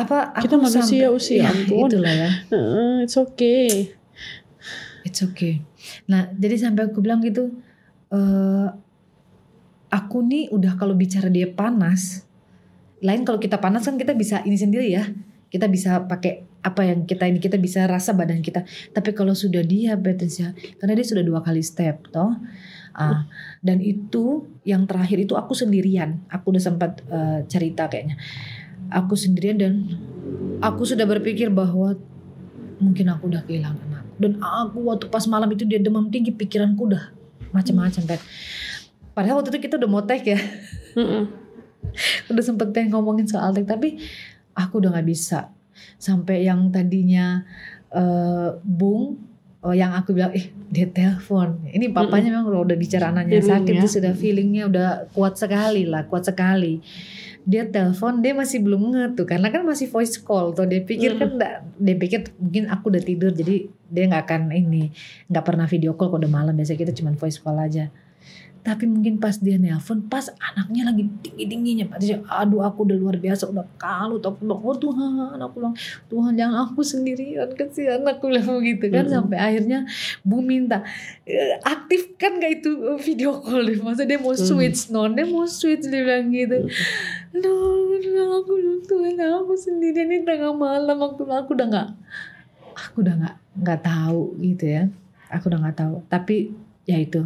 [0.00, 1.88] Apa Kita manusia, sampai- usia, ya, ampun.
[1.90, 2.30] itulah ya.
[2.48, 3.92] Uh, it's okay.
[5.04, 5.64] It's okay.
[6.08, 7.56] Nah, jadi sampai aku bilang gitu,
[8.12, 8.68] uh,
[9.90, 12.24] aku nih udah kalau bicara dia panas
[13.00, 15.08] lain kalau kita panas kan kita bisa ini sendiri ya.
[15.50, 18.62] Kita bisa pakai apa yang kita ini kita bisa rasa badan kita.
[18.92, 22.36] Tapi kalau sudah diabetes ya karena dia sudah dua kali step toh.
[22.90, 23.24] Ah,
[23.64, 26.20] dan itu yang terakhir itu aku sendirian.
[26.28, 28.20] Aku udah sempat uh, cerita kayaknya
[28.90, 29.72] aku sendirian dan
[30.60, 31.96] aku sudah berpikir bahwa
[32.82, 36.90] mungkin aku udah kehilangan aku dan aku waktu pas malam itu dia demam tinggi pikiranku
[36.90, 37.12] udah
[37.50, 38.20] macam-macam kan
[39.16, 40.38] padahal waktu itu kita udah mau tag ya.
[42.30, 43.98] Udah sempet pengen ngomongin soal tag tapi
[44.54, 45.50] aku udah nggak bisa.
[45.96, 47.42] Sampai yang tadinya
[47.90, 51.60] uh, bung Oh, yang aku bilang, eh dia telepon.
[51.68, 52.48] Ini papanya mm -hmm.
[52.48, 56.80] memang udah bicara anaknya sakit, dia sudah feelingnya udah kuat sekali lah, kuat sekali.
[57.48, 60.68] Dia telepon, dia masih belum nge tuh, karena kan masih voice call tuh.
[60.68, 61.18] Dia pikir mm.
[61.18, 61.30] kan,
[61.80, 64.92] dia pikir mungkin aku udah tidur, jadi dia nggak akan ini,
[65.32, 66.52] nggak pernah video call kalau udah malam.
[66.52, 67.88] Biasanya kita cuma voice call aja.
[68.60, 71.96] Tapi mungkin pas dia nelpon, pas anaknya lagi tinggi-tingginya.
[71.96, 74.20] Dia, aduh aku udah luar biasa, udah kalut.
[74.20, 75.74] Aku bilang, oh Tuhan, aku bilang,
[76.12, 79.08] Tuhan jangan aku sendirian, kesian aku bilang begitu kan.
[79.08, 79.16] Mm -hmm.
[79.16, 79.78] Sampai akhirnya
[80.20, 80.84] Bu minta,
[81.24, 83.80] e, aktifkan gak itu e, video call deh.
[83.80, 84.92] Masa dia mau switch, mm.
[84.92, 86.68] non, dia mau switch, dia bilang gitu.
[87.32, 87.96] Aduh,
[88.44, 91.00] aku bilang, Tuhan aku sendirian ini tengah malam.
[91.00, 91.88] Aku aku udah gak,
[92.76, 94.84] aku udah gak, gak tahu gitu ya.
[95.32, 96.04] Aku udah gak tahu.
[96.12, 96.52] Tapi
[96.84, 97.24] ya itu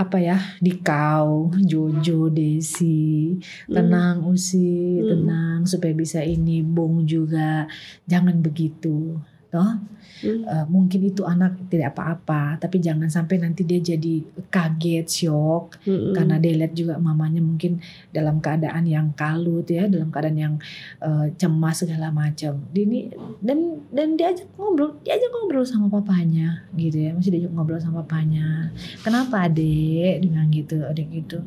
[0.00, 3.36] apa ya di kau Jojo Desi
[3.68, 4.32] tenang hmm.
[4.32, 5.08] Usi hmm.
[5.12, 7.68] tenang supaya bisa ini Bung juga
[8.08, 9.82] jangan begitu toh
[10.22, 10.46] hmm.
[10.46, 16.14] uh, mungkin itu anak tidak apa-apa tapi jangan sampai nanti dia jadi kaget shock hmm.
[16.14, 17.82] karena dia lihat juga mamanya mungkin
[18.14, 20.54] dalam keadaan yang kalut ya dalam keadaan yang
[21.02, 22.62] uh, cemas segala macam.
[22.70, 23.10] Ini
[23.42, 27.10] dan dan diajak ngobrol diajak ngobrol sama papanya gitu ya.
[27.16, 28.70] Masih diajak ngobrol sama papanya.
[29.02, 31.38] Kenapa adek dengan gitu adek gitu.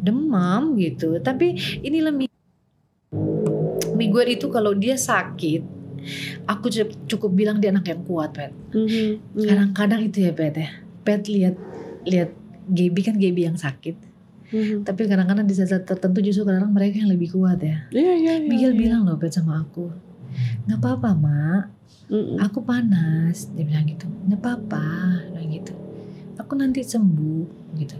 [0.00, 1.20] Demam gitu.
[1.22, 2.26] Tapi ini lebih
[3.94, 5.83] Miguel itu kalau dia sakit
[6.46, 6.66] aku
[7.08, 8.52] cukup bilang dia anak yang kuat pet.
[8.72, 9.44] Mm-hmm.
[9.44, 10.68] kadang-kadang itu ya pet ya.
[11.04, 11.56] Pet lihat
[12.04, 12.30] lihat
[12.68, 14.12] Gaby kan Gaby yang sakit.
[14.54, 14.86] Mm-hmm.
[14.86, 17.90] tapi kadang-kadang di saat tertentu justru kadang-kadang mereka yang lebih kuat ya.
[17.90, 18.80] Yeah, yeah, yeah, Miguel yeah.
[18.86, 19.90] bilang loh pet sama aku
[20.66, 21.64] nggak apa-apa mak.
[22.12, 22.36] Mm-hmm.
[22.38, 23.50] aku panas.
[23.56, 24.86] Dia bilang gitu nggak apa-apa.
[25.32, 25.74] Bilang gitu
[26.38, 27.96] aku nanti sembuh gitu.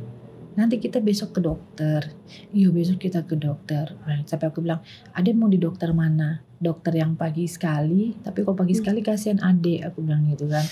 [0.54, 2.14] Nanti kita besok ke dokter.
[2.54, 3.90] Iya besok kita ke dokter.
[4.28, 8.72] Sampai aku bilang ada mau di dokter mana dokter yang pagi sekali tapi kalau pagi
[8.72, 8.80] hmm.
[8.80, 10.64] sekali kasihan adik aku bilang gitu kan.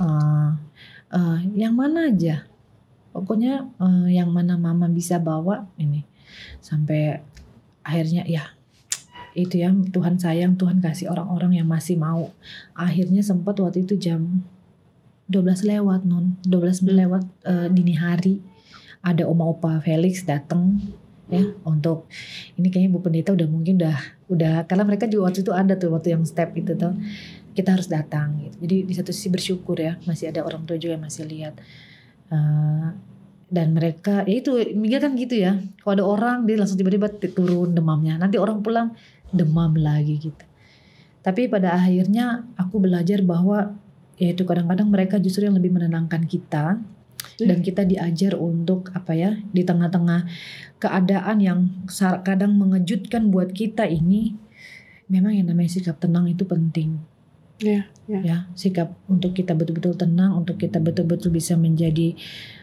[0.00, 0.50] Uh,
[1.12, 2.48] uh, yang mana aja?
[3.12, 6.08] Pokoknya uh, yang mana mama bisa bawa ini.
[6.64, 7.20] Sampai
[7.84, 8.56] akhirnya ya
[9.36, 12.32] itu ya Tuhan sayang Tuhan kasih orang-orang yang masih mau.
[12.72, 14.42] Akhirnya sempat waktu itu jam
[15.28, 16.88] 12 lewat non 12 hmm.
[17.04, 18.40] lewat uh, dini hari.
[18.98, 20.82] Ada oma opa Felix datang
[21.28, 22.08] ya untuk
[22.56, 25.90] ini kayaknya Bu Pendeta udah mungkin udah udah karena mereka juga waktu itu ada tuh
[25.92, 26.92] waktu yang step itu tuh.
[27.56, 28.56] Kita harus datang gitu.
[28.62, 31.58] Jadi di satu sisi bersyukur ya masih ada orang tua juga yang masih lihat.
[32.30, 32.94] Uh,
[33.48, 35.58] dan mereka ya itu Miguel kan gitu ya.
[35.82, 38.14] Kalau ada orang dia langsung tiba-tiba turun demamnya.
[38.14, 38.94] Nanti orang pulang
[39.34, 40.44] demam lagi gitu.
[41.24, 43.74] Tapi pada akhirnya aku belajar bahwa
[44.18, 46.78] ya itu kadang-kadang mereka justru yang lebih menenangkan kita
[47.38, 50.26] dan kita diajar untuk apa ya di tengah-tengah
[50.78, 51.60] keadaan yang
[52.22, 54.38] kadang mengejutkan buat kita ini
[55.10, 56.98] memang yang namanya sikap tenang itu penting
[57.58, 62.14] ya yeah, ya sikap untuk kita betul-betul tenang untuk kita betul-betul bisa menjadi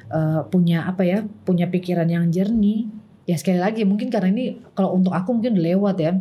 [0.08, 2.88] uh, punya apa ya punya pikiran yang jernih
[3.28, 6.13] ya sekali lagi mungkin karena ini kalau untuk aku mungkin udah lewat ya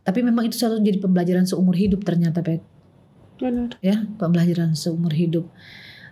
[0.00, 2.64] tapi memang itu selalu jadi pembelajaran seumur hidup ternyata Pet.
[3.40, 3.76] Benar.
[3.80, 5.48] Ya, pembelajaran seumur hidup.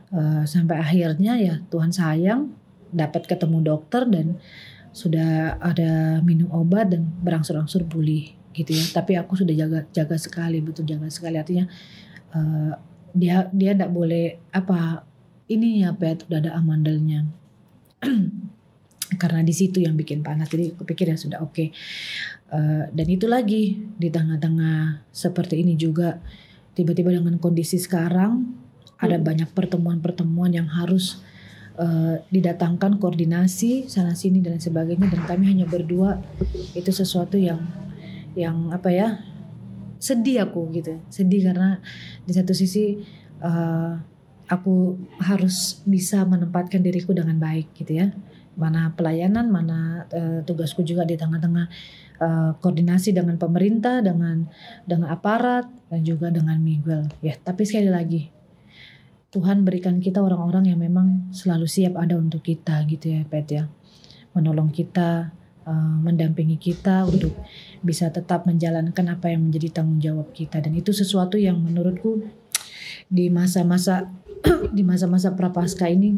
[0.08, 2.48] Eh, sampai akhirnya ya Tuhan sayang
[2.88, 4.40] dapat ketemu dokter dan
[4.96, 8.84] sudah ada minum obat dan berangsur-angsur pulih gitu ya.
[8.88, 11.36] Tapi aku sudah jaga jaga sekali betul jaga sekali.
[11.36, 11.68] Artinya
[12.32, 12.72] uh,
[13.12, 15.04] dia dia tidak boleh apa
[15.52, 17.28] ini ya pet udah ada amandelnya.
[19.20, 21.52] Karena di situ yang bikin panas jadi aku pikir ya sudah oke.
[21.52, 21.68] Okay.
[22.48, 26.16] uh, dan itu lagi di tengah-tengah seperti ini juga
[26.72, 28.67] tiba-tiba dengan kondisi sekarang
[28.98, 29.24] ada hmm.
[29.24, 31.22] banyak pertemuan-pertemuan yang harus
[31.78, 35.06] uh, didatangkan koordinasi sana sini dan sebagainya.
[35.08, 36.18] Dan kami hanya berdua
[36.74, 37.62] itu sesuatu yang
[38.34, 39.22] yang apa ya
[40.02, 40.98] sedih aku gitu.
[41.08, 41.78] Sedih karena
[42.26, 42.98] di satu sisi
[43.42, 43.98] uh,
[44.50, 48.11] aku harus bisa menempatkan diriku dengan baik gitu ya.
[48.58, 51.66] Mana pelayanan mana uh, tugasku juga di tengah-tengah
[52.18, 54.50] uh, koordinasi dengan pemerintah dengan
[54.82, 57.06] dengan aparat dan juga dengan Miguel.
[57.22, 58.38] Ya tapi sekali lagi
[59.28, 63.68] Tuhan berikan kita orang-orang yang memang selalu siap ada untuk kita gitu ya Pet ya.
[64.32, 65.36] Menolong kita,
[65.68, 67.36] uh, mendampingi kita untuk
[67.84, 72.24] bisa tetap menjalankan apa yang menjadi tanggung jawab kita dan itu sesuatu yang menurutku
[73.12, 74.08] di masa-masa
[74.76, 76.16] di masa-masa prapaskah ini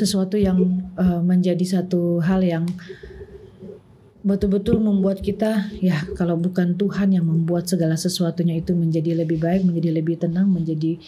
[0.00, 2.64] sesuatu yang uh, menjadi satu hal yang
[4.20, 9.64] betul-betul membuat kita ya kalau bukan Tuhan yang membuat segala sesuatunya itu menjadi lebih baik,
[9.64, 11.00] menjadi lebih tenang, menjadi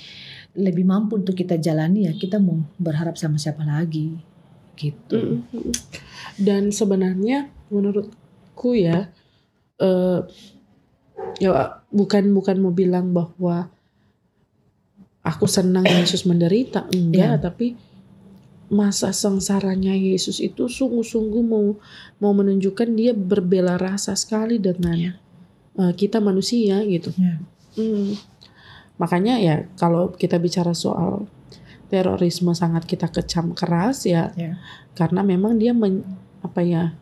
[0.52, 4.12] lebih mampu untuk kita jalani ya kita mau berharap sama siapa lagi
[4.76, 5.44] gitu.
[6.36, 9.08] Dan sebenarnya menurutku ya
[9.80, 10.20] uh,
[11.40, 13.68] ya bukan bukan mau bilang bahwa
[15.22, 17.40] aku senang Yesus menderita enggak, yeah.
[17.40, 17.78] tapi
[18.72, 21.76] masa sengsaranya Yesus itu sungguh-sungguh mau
[22.18, 25.16] mau menunjukkan dia berbela rasa sekali dengan
[25.76, 27.12] uh, kita manusia gitu.
[27.16, 27.38] Yeah.
[27.76, 28.12] Hmm.
[29.02, 31.26] Makanya ya kalau kita bicara soal
[31.90, 34.56] terorisme sangat kita kecam keras ya, yeah.
[34.94, 36.06] karena memang dia men,
[36.40, 36.94] apa ya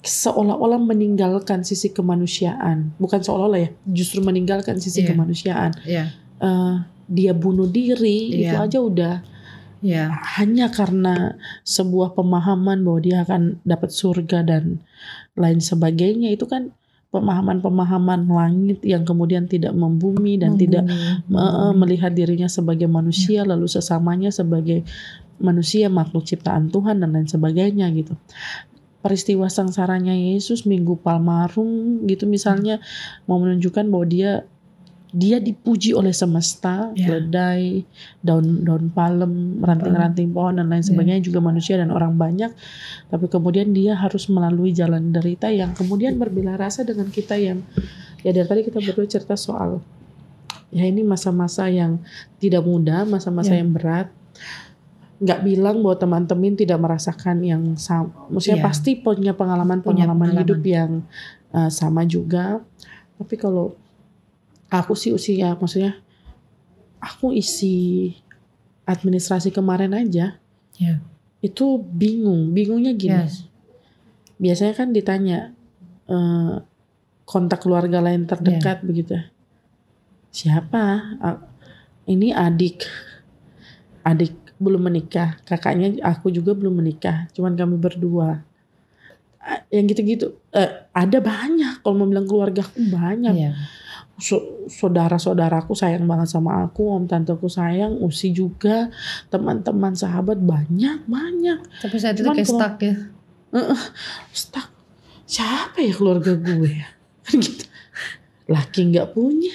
[0.00, 5.08] seolah-olah meninggalkan sisi kemanusiaan, bukan seolah-olah ya, justru meninggalkan sisi yeah.
[5.12, 5.70] kemanusiaan.
[5.84, 6.08] Yeah.
[6.40, 8.40] Uh, dia bunuh diri yeah.
[8.40, 9.14] itu aja udah
[9.84, 10.08] Ya.
[10.40, 14.80] Hanya karena sebuah pemahaman bahwa dia akan dapat surga dan
[15.36, 16.72] lain sebagainya itu kan
[17.14, 21.72] pemahaman-pemahaman langit yang kemudian tidak membumi dan membumi, tidak membumi.
[21.78, 23.48] melihat dirinya sebagai manusia ya.
[23.48, 24.82] lalu sesamanya sebagai
[25.38, 28.16] manusia makhluk ciptaan Tuhan dan lain sebagainya gitu
[29.06, 32.82] peristiwa sengsaranya Yesus Minggu Palmarum gitu misalnya
[33.30, 34.30] mau menunjukkan bahwa dia
[35.16, 37.16] dia dipuji oleh semesta, yeah.
[37.16, 37.88] ledai,
[38.20, 40.92] daun-daun palem, ranting-ranting pohon dan lain ya.
[40.92, 41.28] sebagainya yeah.
[41.32, 42.52] juga manusia dan orang banyak.
[43.08, 47.64] Tapi kemudian dia harus melalui jalan derita yang kemudian berbela rasa dengan kita yang
[48.20, 49.80] ya dari tadi kita berdua cerita soal
[50.68, 51.96] ya ini masa-masa yang
[52.36, 53.60] tidak mudah, masa-masa yeah.
[53.64, 54.08] yang berat.
[55.16, 58.28] Nggak bilang bahwa teman-teman tidak merasakan yang sama.
[58.28, 58.68] Maksudnya yeah.
[58.68, 61.00] pasti punya pengalaman-pengalaman hidup yang
[61.56, 62.60] uh, sama juga.
[63.16, 63.72] Tapi kalau
[64.80, 66.00] aku sih usia maksudnya
[67.00, 68.12] aku isi
[68.86, 70.38] administrasi kemarin aja
[70.78, 70.98] yeah.
[71.42, 72.54] itu bingung.
[72.54, 73.26] Bingungnya gini.
[73.26, 73.44] Yes.
[74.36, 75.56] biasanya kan ditanya
[76.12, 76.60] uh,
[77.24, 78.86] kontak keluarga lain terdekat yeah.
[78.86, 79.14] begitu.
[80.30, 81.16] Siapa?
[82.04, 82.84] Ini adik.
[84.04, 85.40] Adik belum menikah.
[85.48, 87.26] Kakaknya aku juga belum menikah.
[87.32, 88.44] Cuman kami berdua.
[89.72, 90.26] Yang gitu-gitu.
[90.52, 91.80] Uh, ada banyak.
[91.80, 93.34] Kalau mau bilang keluarga aku banyak.
[93.34, 93.56] Yeah
[94.16, 98.88] saudara-saudaraku sayang banget sama aku, om tanteku sayang, usi juga,
[99.28, 101.60] teman-teman sahabat banyak banyak.
[101.84, 102.96] Tapi saya itu kayak stuck ya.
[103.52, 103.76] Uh,
[104.32, 104.72] stuck.
[105.28, 106.88] Siapa ya keluarga gue ya?
[107.28, 107.64] gitu.
[108.46, 109.52] Laki nggak punya,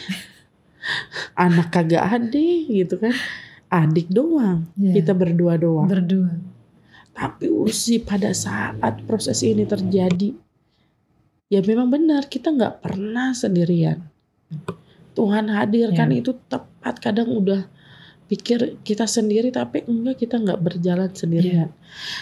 [1.39, 3.15] anak kagak ada gitu kan,
[3.71, 4.93] adik doang, yeah.
[4.99, 5.87] kita berdua doang.
[5.87, 6.35] Berdua.
[7.15, 10.35] Tapi usi pada saat proses ini terjadi,
[11.47, 14.10] ya memang benar kita nggak pernah sendirian
[15.11, 16.23] Tuhan hadirkan ya.
[16.23, 17.67] itu tepat kadang udah
[18.31, 21.67] pikir kita sendiri tapi enggak kita nggak berjalan sendirian.
[21.67, 21.75] Ya.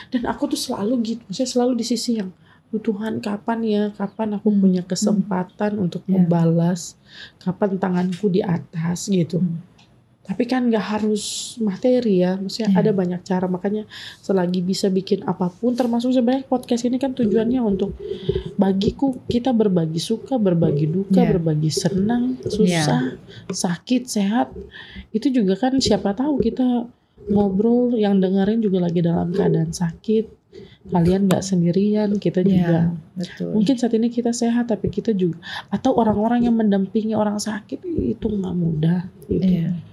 [0.09, 2.33] Dan aku tuh selalu gitu, saya selalu di sisi yang
[2.69, 4.61] Tuhan kapan ya, kapan aku hmm.
[4.61, 5.85] punya kesempatan hmm.
[5.85, 6.17] untuk ya.
[6.17, 6.97] membalas,
[7.41, 9.41] kapan tanganku di atas gitu.
[9.41, 9.68] Hmm
[10.29, 12.79] tapi kan nggak harus materi ya maksudnya yeah.
[12.85, 13.89] ada banyak cara makanya
[14.21, 17.97] selagi bisa bikin apa pun termasuk sebenarnya podcast ini kan tujuannya untuk
[18.53, 21.33] bagiku kita berbagi suka berbagi duka yeah.
[21.33, 23.49] berbagi senang susah yeah.
[23.49, 24.53] sakit sehat
[25.09, 26.85] itu juga kan siapa tahu kita
[27.33, 30.37] ngobrol yang dengerin juga lagi dalam keadaan sakit
[30.93, 32.79] kalian nggak sendirian kita iya, juga
[33.17, 33.49] betul.
[33.57, 35.41] mungkin saat ini kita sehat tapi kita juga
[35.73, 39.65] atau orang-orang yang mendampingi orang sakit itu nggak mudah gitu.
[39.65, 39.88] Yeah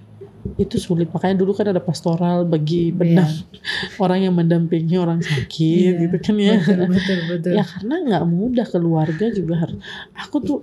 [0.57, 4.01] itu sulit makanya dulu kan ada pastoral bagi benar yeah.
[4.03, 6.01] orang yang mendampingi orang sakit yeah.
[6.09, 7.53] gitu kan ya betul, betul, betul.
[7.53, 9.77] ya karena nggak mudah keluarga juga harus
[10.17, 10.59] aku tuh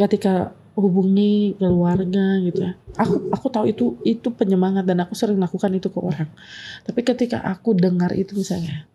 [0.00, 5.68] ketika hubungi keluarga gitu ya aku aku tahu itu itu penyemangat dan aku sering lakukan
[5.76, 6.32] itu ke orang
[6.88, 8.88] tapi ketika aku dengar itu misalnya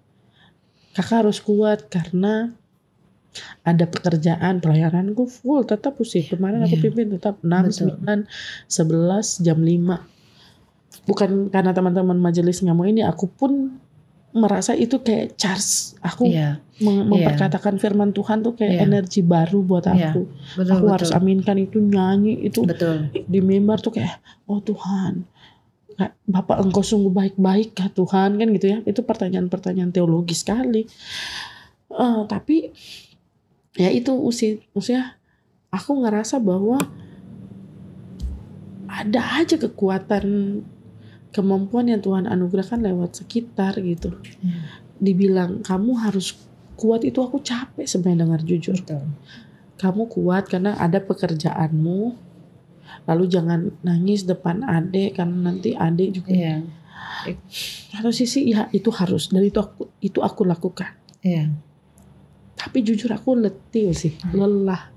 [0.97, 2.58] kakak harus kuat karena
[3.62, 6.68] ada pekerjaan pelayananku full tetap sih kemarin yeah.
[6.72, 6.84] aku iya.
[6.90, 7.90] pimpin tetap 6, Betul.
[8.02, 13.80] 9, 11 jam 5 bukan karena teman-teman majelis nggak mau ini aku pun
[14.36, 16.60] merasa itu kayak charge aku yeah.
[16.84, 17.06] mem yeah.
[17.08, 18.86] memperkatakan firman Tuhan tuh kayak yeah.
[18.86, 20.12] energi baru buat iya.
[20.12, 20.56] aku yeah.
[20.60, 20.96] betul, aku betul.
[21.00, 23.08] harus aminkan itu nyanyi itu betul.
[23.13, 25.26] di member tuh kayak oh Tuhan
[26.30, 30.86] Bapak engkau sungguh baik-baik kah Tuhan kan gitu ya itu pertanyaan-pertanyaan teologis sekali
[31.90, 32.70] uh, tapi
[33.78, 35.16] ya itu usia usia
[35.70, 36.82] aku ngerasa bahwa
[38.88, 40.26] ada aja kekuatan
[41.30, 44.16] kemampuan yang Tuhan anugerahkan lewat sekitar gitu.
[44.42, 44.66] Hmm.
[44.98, 46.34] Dibilang kamu harus
[46.74, 48.74] kuat itu aku capek sebenarnya dengar jujur.
[48.82, 49.06] Betul.
[49.78, 52.26] Kamu kuat karena ada pekerjaanmu.
[53.06, 56.34] Lalu jangan nangis depan adik karena nanti adik juga.
[56.34, 56.56] Iya.
[57.94, 60.98] Satu sisi ya itu harus dan itu aku itu aku lakukan.
[61.22, 61.54] Iya.
[62.58, 64.89] Tapi jujur aku letih sih, lelah.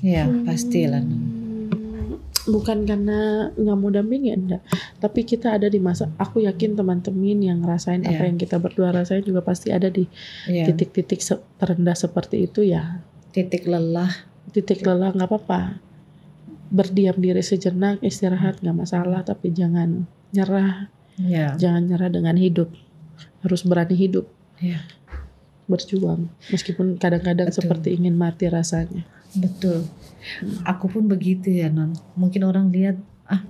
[0.00, 1.02] Iya, pastilah.
[1.02, 2.16] Hmm,
[2.48, 4.64] Bukan karena nggak mau dampingi enggak,
[4.96, 6.08] tapi kita ada di masa.
[6.16, 8.26] Aku yakin teman-teman yang ngerasain apa Iya.
[8.26, 10.08] yang kita berdua rasain juga pasti ada di
[10.46, 10.64] Iya.
[10.64, 13.04] titik-titik se- terendah seperti itu ya.
[13.28, 14.08] Titik lelah.
[14.48, 15.76] Titik lelah nggak apa-apa.
[16.68, 20.88] Berdiam diri sejenak, istirahat nggak masalah, tapi jangan nyerah,
[21.20, 21.52] Iya.
[21.54, 22.72] jangan nyerah dengan hidup.
[23.40, 24.24] Harus berani hidup,
[24.56, 24.80] Iya.
[25.68, 29.04] Berjuang, meskipun kadang-kadang seperti ingin mati rasanya.
[29.36, 29.84] Betul.
[30.64, 31.92] Aku pun begitu ya non.
[32.16, 32.96] Mungkin orang lihat
[33.28, 33.44] ah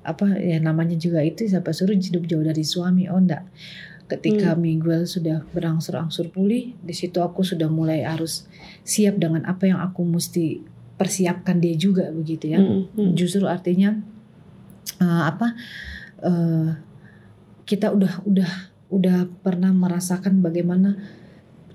[0.00, 3.06] apa ya namanya juga itu siapa suruh hidup jauh dari suami.
[3.12, 3.44] Oh enggak.
[4.06, 8.46] Ketika Miguel sudah berangsur-angsur pulih, di situ aku sudah mulai harus
[8.86, 10.62] siap dengan apa yang aku mesti
[10.94, 12.62] persiapkan dia juga begitu ya.
[12.62, 13.10] Mm, mm.
[13.18, 13.98] Justru artinya
[15.02, 15.58] eh, apa
[16.22, 16.70] eh,
[17.66, 18.50] kita udah udah
[18.94, 20.94] udah pernah merasakan bagaimana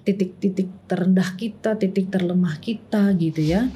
[0.02, 3.70] titik-titik terendah kita, titik terlemah kita gitu ya.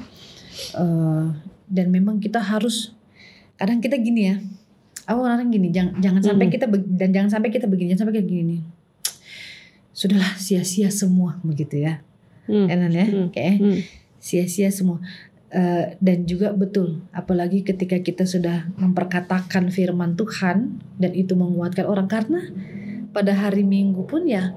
[0.74, 1.26] Eh,
[1.66, 2.94] dan memang kita harus
[3.58, 4.36] kadang kita gini ya.
[5.06, 6.54] Aku orang gini, jangan jangan sampai Hmm.
[6.58, 6.66] kita
[6.98, 8.62] dan jangan sampai kita begini, jangan sampai kayak gini nih.
[9.94, 12.02] Sudahlah sia-sia semua begitu ya.
[12.46, 13.28] Mm, Enak ya, Hmm.
[13.30, 13.80] kayak mm.
[14.18, 14.98] sia-sia semua.
[15.46, 22.10] Eh, dan juga betul, apalagi ketika kita sudah memperkatakan firman Tuhan dan itu menguatkan orang
[22.10, 22.42] karena
[23.14, 24.52] pada hari Minggu pun ya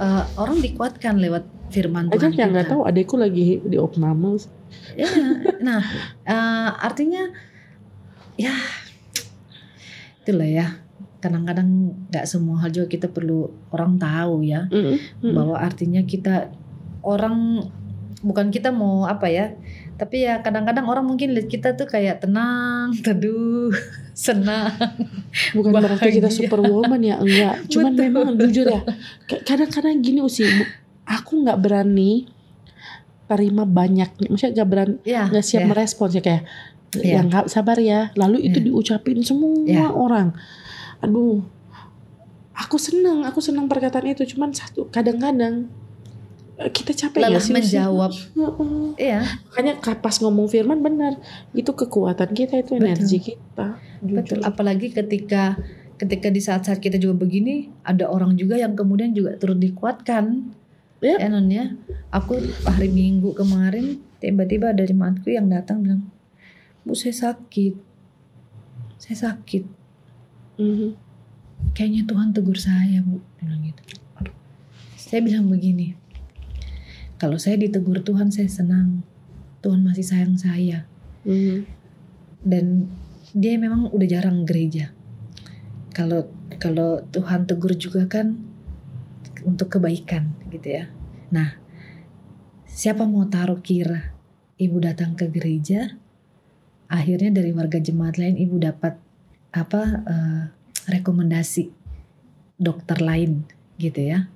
[0.00, 2.34] eh, orang dikuatkan lewat firman Aja Tuhan.
[2.34, 4.40] yang nggak tahu adekku lagi di opname.
[4.96, 5.06] Ya,
[5.60, 5.82] nah
[6.24, 7.30] eh, artinya
[8.34, 8.54] ya
[10.22, 10.66] itulah ya.
[11.20, 11.68] Kadang-kadang
[12.08, 15.32] nggak semua hal juga kita perlu orang tahu ya Mm, mm.
[15.36, 16.48] bahwa artinya kita
[17.04, 17.60] orang
[18.24, 19.52] bukan kita mau apa ya
[20.00, 23.68] tapi ya kadang-kadang orang mungkin lihat kita tuh kayak tenang teduh
[24.10, 24.72] senang
[25.52, 26.38] Bukan berarti kita bahagia.
[26.40, 27.54] superwoman ya enggak.
[27.72, 28.02] Cuman Betul.
[28.02, 28.80] memang jujur ya.
[29.24, 30.48] ka- Kadang-kadang gini usi,
[31.04, 32.24] aku nggak berani
[33.26, 34.10] terima banyak.
[34.26, 35.68] Maksudnya nggak berani, ya nggak siap ya.
[35.68, 36.42] merespons ya kayak.
[36.92, 37.12] Iya.
[37.14, 38.00] Yang nggak sabar ya.
[38.14, 38.66] Lalu itu Iya.
[38.66, 39.86] diucapin semua Iya.
[39.88, 40.34] orang.
[40.98, 41.46] Aduh,
[42.52, 44.26] aku senang, aku senang perkataan itu.
[44.26, 45.70] Cuman satu, kadang-kadang
[46.62, 48.12] kita capek lelah nggak sih, menjawab
[48.94, 51.16] iya Makanya ka- pas ngomong firman benar,
[51.50, 52.84] itu kekuatan kita, itu Betul.
[52.84, 53.80] energi kita.
[53.98, 54.44] betul Jujur.
[54.44, 55.56] apalagi ketika
[55.96, 60.56] ketika di saat-saat kita juga begini ada orang juga yang kemudian juga turut dikuatkan
[61.00, 61.16] Ya.
[61.16, 61.76] ya non ya
[62.10, 66.04] aku hari Minggu kemarin tiba-tiba ada jemaatku yang datang bilang
[66.82, 67.72] bu saya sakit
[68.96, 69.64] saya sakit
[70.56, 70.92] Mhm.
[71.72, 73.80] kayaknya Tuhan tegur saya bu bilang gitu
[74.16, 74.32] Aduh.
[74.92, 75.96] saya bilang begini
[77.20, 79.04] kalau saya ditegur Tuhan saya senang.
[79.60, 80.88] Tuhan masih sayang saya.
[81.20, 81.68] Mhm.
[82.40, 82.88] dan
[83.36, 84.96] dia memang udah jarang gereja.
[85.92, 88.40] Kalau kalau Tuhan tegur juga kan
[89.44, 90.88] untuk kebaikan gitu ya.
[91.28, 91.60] Nah
[92.64, 94.16] siapa mau taruh kira
[94.56, 96.00] ibu datang ke gereja
[96.88, 98.96] akhirnya dari warga jemaat lain ibu dapat
[99.52, 100.42] apa eh,
[100.88, 101.68] rekomendasi
[102.56, 103.44] dokter lain
[103.76, 104.32] gitu ya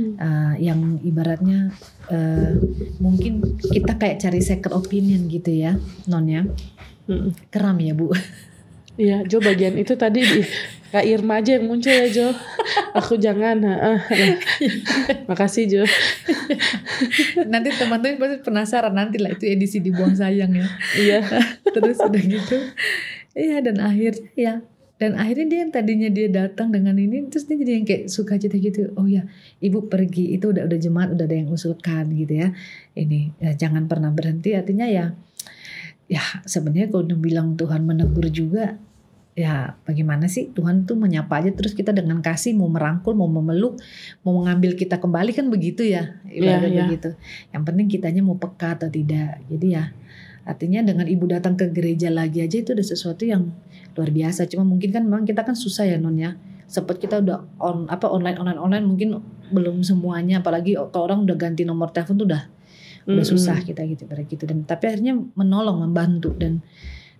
[0.00, 0.16] Hmm.
[0.16, 1.68] Eh, yang ibaratnya
[2.08, 2.56] eh,
[2.96, 6.48] mungkin kita kayak cari second opinion gitu ya non ya
[7.04, 7.52] Mhm.
[7.52, 8.08] keram ya bu
[8.96, 10.40] Iya, Jo bagian itu tadi di
[10.90, 12.28] Kak Irma aja yang muncul ya Jo.
[12.92, 13.64] Aku jangan.
[13.64, 13.98] heeh.
[15.24, 15.82] Makasih Jo.
[17.48, 20.66] nanti teman-teman pasti penasaran nanti lah itu edisi dibuang sayang ya
[20.96, 21.20] Iya.
[21.72, 22.56] terus udah gitu
[23.32, 24.54] iya dan akhirnya ya
[25.00, 28.36] dan akhirnya dia yang tadinya dia datang dengan ini terus dia jadi yang kayak suka
[28.36, 28.92] cita gitu.
[29.00, 29.24] Oh ya
[29.64, 32.52] ibu pergi itu udah udah jemaat udah ada yang usulkan gitu ya.
[32.92, 34.52] Ini ya, jangan pernah berhenti.
[34.52, 35.16] Artinya ya
[36.04, 38.76] ya sebenarnya kalau udah bilang Tuhan menegur juga
[39.32, 40.52] ya bagaimana sih?
[40.52, 41.48] Tuhan tuh menyapa aja.
[41.48, 43.80] Terus kita dengan kasih mau merangkul mau memeluk
[44.20, 46.82] mau mengambil kita kembali kan begitu ya ibaratnya Iya, iya.
[46.84, 47.10] begitu.
[47.56, 49.40] Yang penting kitanya mau peka atau tidak.
[49.48, 49.96] Jadi ya
[50.48, 53.52] artinya dengan ibu datang ke gereja lagi aja itu udah sesuatu yang
[53.94, 54.48] luar biasa.
[54.48, 56.36] Cuma mungkin kan memang kita kan susah ya non ya.
[56.70, 59.08] Sempat kita udah on apa online online online mungkin
[59.50, 60.40] belum semuanya.
[60.40, 62.42] Apalagi kalau orang udah ganti nomor telepon tuh udah
[63.10, 63.24] udah Mm-mm.
[63.26, 64.44] susah kita gitu pada gitu.
[64.46, 66.32] Dan tapi akhirnya menolong membantu.
[66.32, 66.64] Dan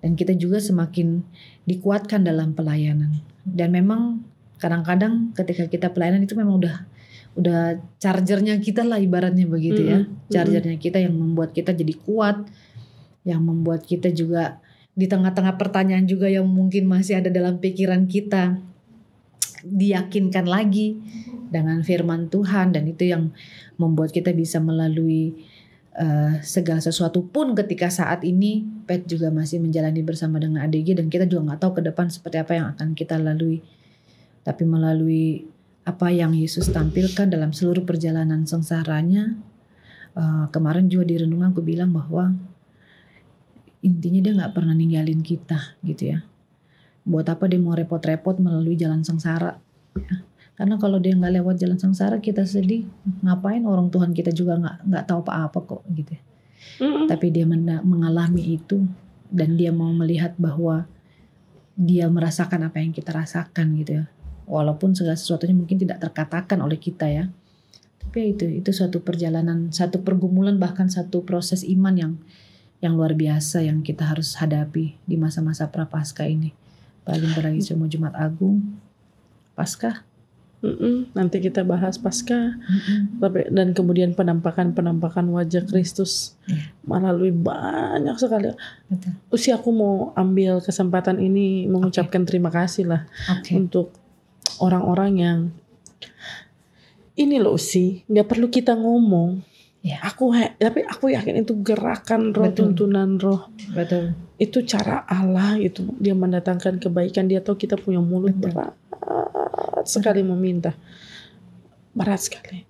[0.00, 1.20] dan kita juga semakin
[1.68, 3.20] dikuatkan dalam pelayanan.
[3.44, 4.24] Dan memang
[4.56, 6.76] kadang-kadang ketika kita pelayanan itu memang udah
[7.30, 10.02] udah chargernya kita lah ibaratnya begitu ya.
[10.02, 10.30] Mm-mm.
[10.30, 12.42] chargernya kita yang membuat kita jadi kuat
[13.24, 14.60] yang membuat kita juga
[14.96, 18.58] di tengah-tengah pertanyaan juga yang mungkin masih ada dalam pikiran kita
[19.64, 20.96] diyakinkan lagi
[21.52, 23.32] dengan firman Tuhan dan itu yang
[23.76, 25.36] membuat kita bisa melalui
[25.96, 31.06] uh, segala sesuatu pun ketika saat ini Pet juga masih menjalani bersama dengan ADG dan
[31.12, 33.62] kita juga nggak tahu ke depan seperti apa yang akan kita lalui.
[34.40, 35.44] Tapi melalui
[35.84, 39.36] apa yang Yesus tampilkan dalam seluruh perjalanan sengsaranya
[40.16, 42.34] uh, kemarin juga di renungan aku bilang bahwa
[43.80, 46.18] intinya dia nggak pernah ninggalin kita gitu ya
[47.04, 49.56] buat apa dia mau repot-repot melalui jalan sengsara
[49.96, 50.20] ya.
[50.60, 52.84] karena kalau dia nggak lewat jalan sengsara kita sedih
[53.24, 56.22] ngapain orang Tuhan kita juga nggak nggak tahu apa-apa kok gitu ya.
[56.84, 57.04] mm-hmm.
[57.08, 57.48] tapi dia
[57.80, 58.84] mengalami itu
[59.32, 60.84] dan dia mau melihat bahwa
[61.80, 64.04] dia merasakan apa yang kita rasakan gitu ya
[64.44, 67.32] walaupun segala sesuatunya mungkin tidak terkatakan oleh kita ya
[68.00, 72.12] tapi itu itu suatu perjalanan satu pergumulan bahkan satu proses iman yang
[72.80, 76.56] yang luar biasa yang kita harus hadapi di masa-masa prapaskah ini.
[77.04, 78.80] Paling lagi cuma Jumat Agung,
[79.56, 80.04] Paskah.
[80.60, 82.52] Mm-mm, nanti kita bahas pasca
[83.48, 86.68] dan kemudian penampakan-penampakan wajah Kristus yeah.
[86.84, 88.52] melalui banyak sekali.
[88.92, 89.16] Betul.
[89.32, 92.28] Usia aku mau ambil kesempatan ini mengucapkan okay.
[92.28, 93.08] terima kasih lah
[93.40, 93.56] okay.
[93.56, 93.88] untuk
[94.60, 95.38] orang-orang yang
[97.16, 99.40] ini loh sih nggak perlu kita ngomong
[99.80, 99.96] Ya.
[100.04, 102.76] Aku tapi aku yakin itu gerakan roh, Betul.
[102.76, 103.48] tuntunan roh.
[103.72, 104.12] Betul.
[104.36, 107.32] Itu cara Allah itu dia mendatangkan kebaikan.
[107.32, 108.60] Dia tahu kita punya mulut Betul.
[108.60, 108.76] berat
[109.88, 110.76] sekali meminta.
[111.96, 112.68] Berat sekali.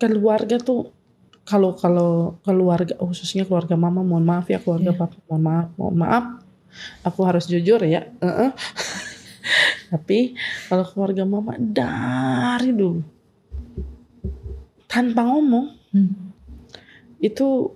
[0.00, 0.96] Keluarga tuh
[1.44, 4.98] kalau kalau keluarga khususnya keluarga mama mohon maaf ya keluarga ya.
[4.98, 6.24] papa mohon maaf mohon maaf
[7.06, 8.50] aku harus jujur ya uh -uh.
[9.94, 10.34] tapi
[10.66, 12.98] kalau keluarga mama dari dulu
[14.90, 16.25] tanpa ngomong hmm
[17.20, 17.74] itu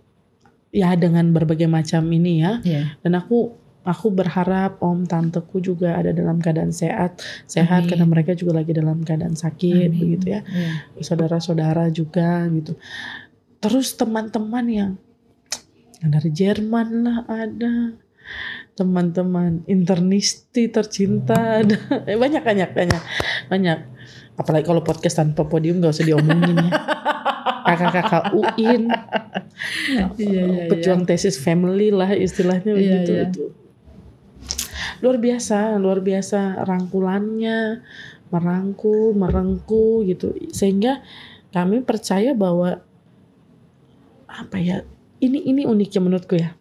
[0.71, 2.53] ya dengan berbagai macam ini ya.
[2.63, 2.85] Yeah.
[3.03, 7.91] Dan aku aku berharap om tanteku juga ada dalam keadaan sehat sehat Amin.
[7.91, 9.99] karena mereka juga lagi dalam keadaan sakit Amin.
[9.99, 10.41] begitu ya.
[10.47, 11.03] Yeah.
[11.03, 12.77] Saudara-saudara juga gitu.
[13.61, 14.93] Terus teman-teman yang
[16.01, 17.93] yang dari Jerman lah ada
[18.79, 21.77] teman-teman internisti tercinta ada
[22.09, 23.03] eh, banyak banyak banyak
[23.53, 23.79] banyak
[24.41, 26.71] apalagi kalau podcast tanpa podium gak usah diomongin ya
[27.65, 28.83] kakak-kakak UIN
[29.91, 33.25] iya, iya, iya, pejuang tesis family lah istilahnya iya, begitu iya.
[33.29, 33.45] itu
[35.01, 37.81] luar biasa luar biasa rangkulannya
[38.31, 41.03] merangkul merengku gitu sehingga
[41.51, 42.79] kami percaya bahwa
[44.31, 44.87] apa ya
[45.19, 46.55] ini ini uniknya menurutku ya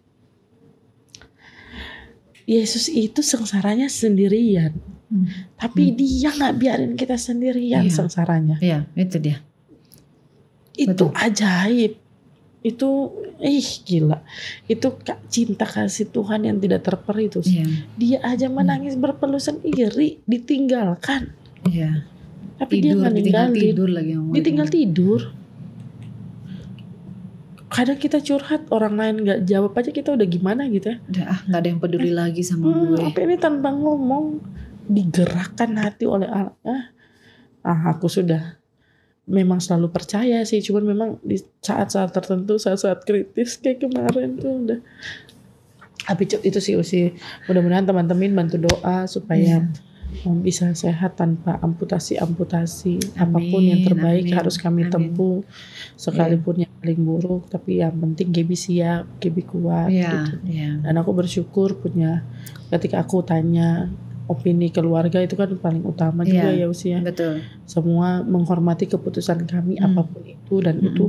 [2.49, 4.73] Yesus itu sengsaranya sendirian
[5.13, 5.53] hmm.
[5.53, 5.95] tapi hmm.
[6.01, 7.93] dia nggak biarin kita sendirian iya.
[7.93, 9.45] sengsaranya iya itu dia
[10.79, 11.11] itu Betul.
[11.11, 11.93] ajaib.
[12.59, 14.19] Itu ih gila.
[14.67, 14.99] Itu
[15.31, 17.67] cinta kasih Tuhan yang tidak terperi itu yeah.
[17.95, 19.03] dia aja menangis hmm.
[19.03, 21.35] berpelusan iri ditinggalkan.
[21.67, 22.07] Yeah.
[22.59, 23.55] tapi tidur, dia nggak ninggalin.
[23.55, 25.21] tidur lagi ditinggal tidur.
[27.71, 30.97] Kadang kita curhat orang lain nggak jawab aja kita udah gimana gitu ya.
[30.99, 32.97] Udah ah nggak ada yang peduli eh, lagi sama hmm, gue.
[33.07, 34.25] tapi ini tanpa ngomong?
[34.91, 36.91] Digerakkan hati oleh Allah.
[37.63, 38.58] Ah aku sudah
[39.29, 44.79] memang selalu percaya sih cuman memang di saat-saat tertentu saat-saat kritis kayak kemarin tuh udah
[46.09, 47.13] tapi itu sih usi
[47.45, 50.33] mudah-mudahan teman-teman bantu doa supaya yeah.
[50.41, 54.91] bisa sehat tanpa amputasi-amputasi apa pun yang terbaik amin, harus kami amin.
[54.91, 55.45] tempuh
[55.93, 56.61] sekalipun yeah.
[56.65, 60.81] yang paling buruk tapi yang penting Gaby siap Gaby kuat yeah, gitu yeah.
[60.81, 62.25] dan aku bersyukur punya
[62.73, 63.93] ketika aku tanya
[64.29, 67.01] opini keluarga itu kan paling utama juga iya, ya usia.
[67.01, 67.41] Betul.
[67.65, 69.85] Semua menghormati keputusan kami hmm.
[69.89, 70.87] apa pun itu dan hmm.
[70.93, 71.05] itu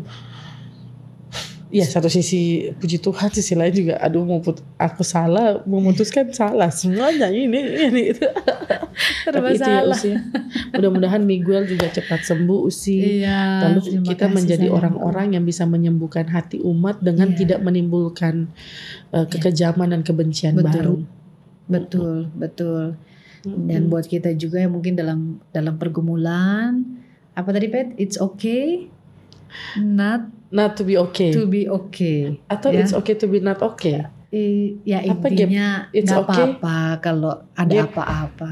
[1.71, 6.67] ya satu sisi puji Tuhan sisi lain juga aduh mau put, aku salah memutuskan salah
[6.67, 8.27] semuanya ini ini itu
[9.31, 10.19] tapi itu ya usia
[10.75, 16.59] mudah-mudahan Miguel juga cepat sembuh usi iya, lalu kita menjadi orang-orang yang bisa menyembuhkan hati
[16.59, 17.39] umat dengan iya.
[17.39, 18.51] tidak menimbulkan
[19.15, 20.75] uh, kekejaman dan kebencian betul.
[20.75, 20.97] baru
[21.71, 22.99] betul betul
[23.45, 26.85] dan buat kita juga yang mungkin dalam dalam pergumulan
[27.33, 27.97] apa tadi Pet?
[27.97, 28.91] It's okay
[29.79, 31.33] not not to be okay.
[31.33, 32.39] to be okay.
[32.51, 32.85] Atau yeah?
[32.85, 34.07] it's okay to be not okay?
[34.31, 36.55] I, ya apa intinya nggak okay?
[36.55, 38.51] apa-apa kalau ada apa-apa.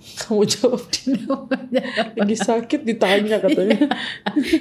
[0.00, 1.84] Kamu jawab dia
[2.18, 3.88] lagi sakit ditanya katanya.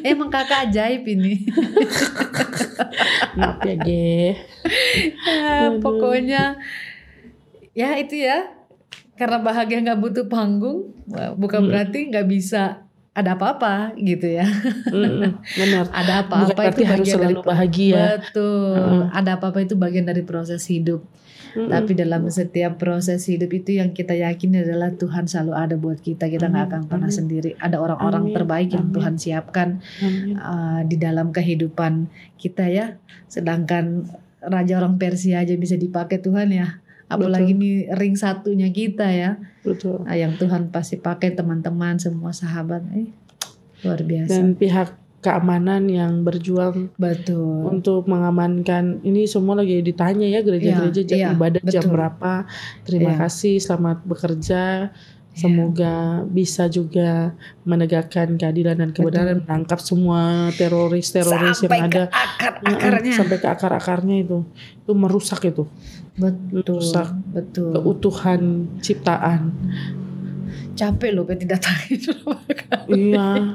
[0.04, 1.47] Emang kakak ajaib ini.
[3.34, 3.56] Ya
[5.26, 6.60] ya, pokoknya
[7.74, 8.59] ya itu ya
[9.20, 10.95] karena bahagia nggak butuh panggung
[11.36, 11.70] bukan hmm.
[11.70, 17.49] berarti nggak bisa ada apa-apa gitu ya hmm, benar ada apa-apa itu harus selalu dari,
[17.51, 19.11] bahagia betul hmm.
[19.11, 21.03] ada apa-apa itu bagian dari proses hidup
[21.49, 21.74] Mm-mm.
[21.74, 26.30] Tapi dalam setiap proses hidup itu yang kita yakini adalah Tuhan selalu ada buat kita.
[26.30, 27.17] Kita nggak akan pernah Amin.
[27.17, 27.51] sendiri.
[27.57, 28.36] Ada orang-orang Amin.
[28.38, 28.95] terbaik yang Amin.
[28.95, 30.38] Tuhan siapkan Amin.
[30.38, 32.05] uh, di dalam kehidupan
[32.38, 33.01] kita ya.
[33.26, 34.05] Sedangkan
[34.45, 36.78] raja orang Persia aja bisa dipakai Tuhan ya.
[37.10, 39.41] Apalagi nih ring satunya kita ya.
[39.66, 40.05] Betul.
[40.05, 42.86] Ah, yang Tuhan pasti pakai teman-teman semua sahabat.
[42.93, 43.10] Eh,
[43.82, 44.30] luar biasa.
[44.30, 47.68] Dan pihak keamanan yang berjuang Betul.
[47.68, 51.93] untuk mengamankan ini semua lagi ditanya ya gereja-gereja jam iya, ibadah jam betul.
[51.97, 52.34] berapa.
[52.88, 53.20] Terima Iya.
[53.28, 54.64] kasih, selamat bekerja.
[55.40, 57.32] Semoga bisa juga
[57.64, 61.88] menegakkan keadilan dan kebenaran, menangkap semua teroris-teroris yang ada.
[61.88, 63.14] ke akar Mm-mm, akarnya.
[63.16, 64.44] sampai ke akar-akarnya itu
[64.78, 65.64] itu merusak itu
[66.16, 66.84] Betul.
[66.84, 67.16] rusak.
[67.32, 67.72] Betul.
[67.74, 68.42] keutuhan
[68.80, 69.56] ciptaan
[70.76, 72.00] Capek loh Pet didatangin.
[72.90, 73.52] iya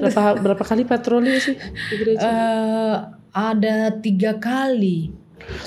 [0.00, 1.54] berapa berapa kali patroli sih
[1.90, 2.94] di gereja Eh,
[3.30, 5.10] ada tiga kali.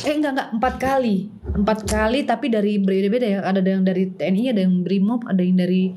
[0.05, 1.17] Eh enggak enggak empat kali.
[1.53, 3.39] Empat kali tapi dari berbeda-beda ya.
[3.45, 5.93] Ada yang dari TNI, ada yang BRIMOB, ada yang dari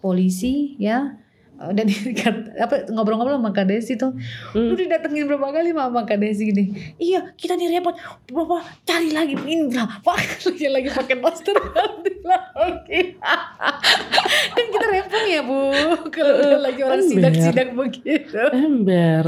[0.00, 1.20] polisi ya.
[1.60, 1.86] Eh, Dan
[2.64, 4.16] apa ngobrol-ngobrol sama Kak Desi tuh,
[4.50, 4.72] Hmm.
[4.72, 6.72] lu didatengin berapa kali sama Kak Desi gini.
[6.96, 7.92] Iya, kita nih repot.
[8.26, 9.86] Berapa cari lagi ini lah.
[10.06, 10.16] Pak
[10.48, 11.52] lagi lagi pakai ganti
[12.22, 13.00] lagi.
[14.54, 15.60] kan kita repot ya, Bu.
[16.08, 18.40] Kalau udah lagi orang sidang-sidang begitu.
[18.50, 19.24] ember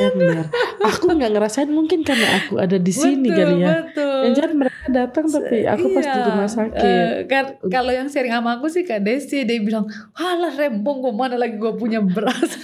[0.00, 0.36] ember
[0.80, 4.18] aku nggak ngerasain mungkin karena aku ada di sini Betul, kali ya Betul.
[4.20, 8.08] yang jangan mereka datang tapi aku pas di Iya, rumah sakit eh, kan kalau yang
[8.08, 12.00] sharing sama aku sih Kak Desi dia bilang, "Halah rembong gue mana lagi gue punya
[12.00, 12.50] beras."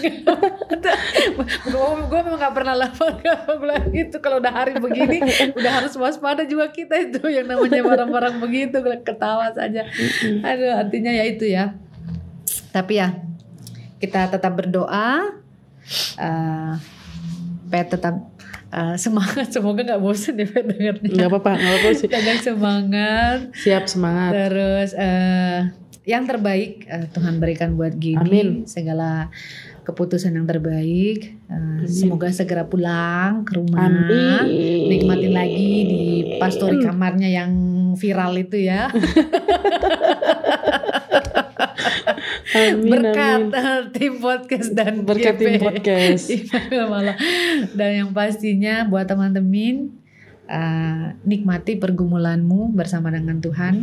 [1.64, 5.18] gue gue memang gak pernah lapar gue bilang gitu kalau udah hari begini
[5.56, 9.84] udah harus waspada juga kita itu yang namanya barang-barang begitu ketawa saja.
[10.44, 11.74] Aduh artinya ya itu ya.
[12.70, 13.16] Tapi ya
[13.98, 15.40] kita tetap berdoa.
[16.16, 16.72] eh
[17.68, 18.14] Pet tetap
[18.70, 21.08] eh, semangat semoga nggak bosan ya Pet dengarnya.
[21.10, 22.08] nggak apa-apa nggak apa-apa sih
[22.40, 23.38] semangat.
[23.52, 28.48] siap semangat Terus eh yang terbaik eh, Tuhan berikan buat Gini Amin.
[28.64, 29.32] segala
[29.82, 31.32] keputusan yang terbaik.
[31.44, 33.88] Eh, semoga segera pulang ke rumah.
[33.88, 34.44] amin
[34.86, 36.02] Nikmatin lagi di
[36.36, 37.52] pastori kamarnya yang
[37.94, 38.92] viral itu ya.
[42.54, 43.54] amin, Berkat amin.
[43.54, 45.62] eh, tim podcast dan berkat tim GP.
[45.62, 46.24] podcast
[46.70, 47.16] Iya, malah.
[47.72, 50.03] Dan yang pastinya buat teman-teman
[50.46, 53.74] eh, nikmati pergumulanmu bersama dengan Tuhan.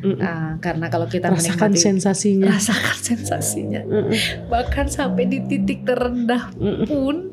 [0.00, 4.12] Eh, karena kalau kita rasakan menikmati sensasinya rasakan sensasinya Mm-mm.
[4.46, 6.52] bahkan sampai di titik terendah
[6.84, 7.32] pun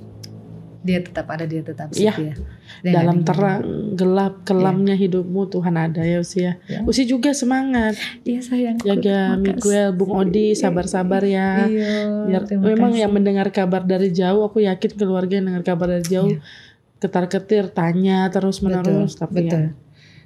[0.80, 2.10] dia tetap ada dia tetap Iya.
[2.10, 2.34] setia
[2.80, 3.62] Dan dalam ada terang
[3.94, 6.58] gelap kelamnya hidupmu Tuhan ada ya Usia.
[6.66, 6.82] Ya.
[6.82, 11.68] Usi juga semangat iya sayang jaga Miguel, Bung Odi sabar-sabar ya.
[11.68, 13.02] iya, Biar memang kasih.
[13.04, 16.71] yang mendengar kabar dari jauh, aku yakin keluarga yang dengar kabar dari jauh Iya.
[17.02, 19.62] Ketar-ketir tanya terus menerus, betul, tapi betul.
[19.66, 19.70] ya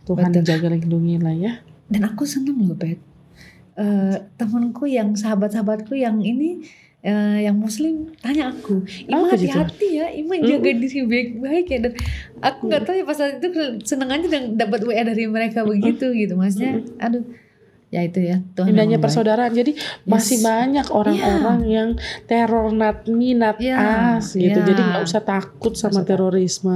[0.05, 0.43] Tuhan Betul.
[0.45, 1.53] jaga lindungi lah ya.
[1.89, 2.99] dan aku seneng loh Pet
[3.75, 6.63] Eh, temanku yang sahabat-sahabatku yang ini
[7.03, 10.47] eh, yang muslim tanya aku Ima hati-hati ya Ima Mm.
[10.47, 11.93] jaga diri baik-baik ya dan
[12.39, 13.51] aku nggak tahu ya pas saat itu
[13.83, 17.27] seneng aja dan dapat WA dari mereka begitu gitu maksudnya aduh
[17.87, 19.51] ya itu ya Tuhan Indahnya persaudaraan.
[19.51, 21.89] Jadi masih banyak orang-orang yang
[22.25, 23.77] teror not me not Iya,
[24.17, 24.51] us gitu.
[24.51, 24.65] iya.
[24.65, 26.75] Jadi nggak usah takut sama usah terorisme.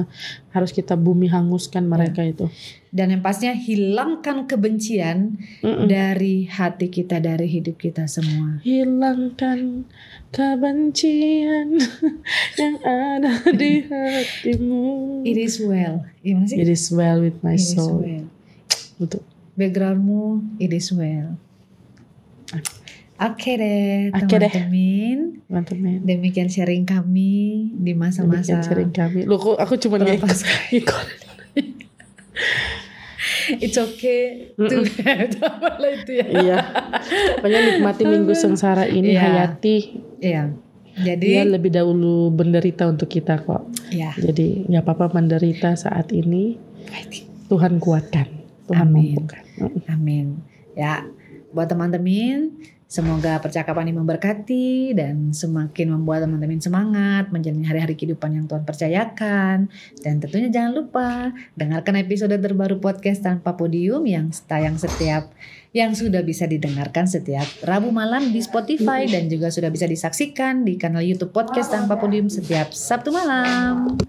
[0.49, 2.47] Harus kita bumi hanguskan mereka itu.
[2.89, 5.85] dan yang pastinya hilangkan kebencian Mm-mm.
[5.85, 9.85] dari hati kita dari hidup kita semua Hilangkan
[10.33, 11.77] kebencian
[12.61, 15.21] yang ada di hatimu.
[15.21, 18.01] it is well gimana sih It is well with my It is soul.
[18.01, 18.25] well.
[18.97, 19.21] Betul.
[19.59, 20.23] Backgroundmu
[20.57, 21.35] it is well
[23.19, 24.47] Oke deh Oke deh.
[24.47, 25.99] teman-teman Teman-teman.
[26.07, 29.27] Demikian sharing kami di masa-masa Demikian sharing kami.
[29.27, 30.29] Loh kok aku cuma ngikut.
[33.59, 34.77] It's okay to
[35.41, 36.25] apalah itu ya.
[36.29, 36.57] Iya.
[37.41, 39.19] Pokoknya nikmati minggu sengsara ini Iya.
[39.19, 39.77] hayati.
[40.21, 40.43] Iya.
[40.95, 43.67] Jadi Dia lebih dahulu menderita untuk kita kok.
[43.89, 46.55] ya Jadi nggak apa-apa menderita saat ini.
[47.49, 48.27] Tuhan kuatkan.
[48.69, 49.17] Tuhan Amin.
[49.17, 49.43] mampukan.
[49.87, 50.39] Amin.
[50.77, 51.03] Ya,
[51.49, 52.53] buat teman-teman,
[52.89, 59.69] semoga percakapan ini memberkati dan semakin membuat teman-teman semangat menjalani hari-hari kehidupan yang Tuhan percayakan.
[60.01, 65.29] Dan tentunya jangan lupa dengarkan episode terbaru podcast tanpa podium yang tayang setiap
[65.69, 70.81] yang sudah bisa didengarkan setiap Rabu malam di Spotify dan juga sudah bisa disaksikan di
[70.81, 74.08] kanal YouTube podcast tanpa podium setiap Sabtu malam.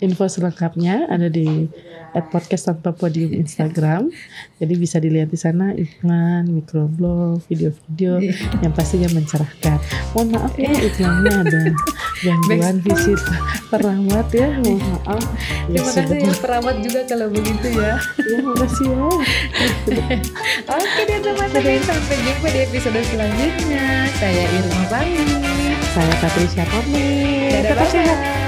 [0.00, 1.68] Info selengkapnya ada di
[2.16, 4.08] at podcast tanpa podium Instagram.
[4.56, 8.32] Jadi bisa dilihat di sana iklan, mikroblog, video-video iya.
[8.64, 9.76] yang pastinya mencerahkan.
[10.16, 10.88] Mohon maaf ya iya.
[10.88, 11.60] iklannya ada
[12.24, 13.20] gangguan visit
[13.68, 14.48] perawat ya.
[14.64, 15.24] Mohon maaf.
[15.68, 17.94] Ya, terima iya kasih ya, perawat juga kalau begitu ya.
[18.16, 19.04] Terima kasih ya.
[20.64, 23.86] Oke dan teman-teman sampai jumpa di episode selanjutnya.
[24.16, 25.26] Saya Irma Bami.
[25.92, 27.68] Saya Patricia Pamit.
[27.68, 28.47] Tetap sehat.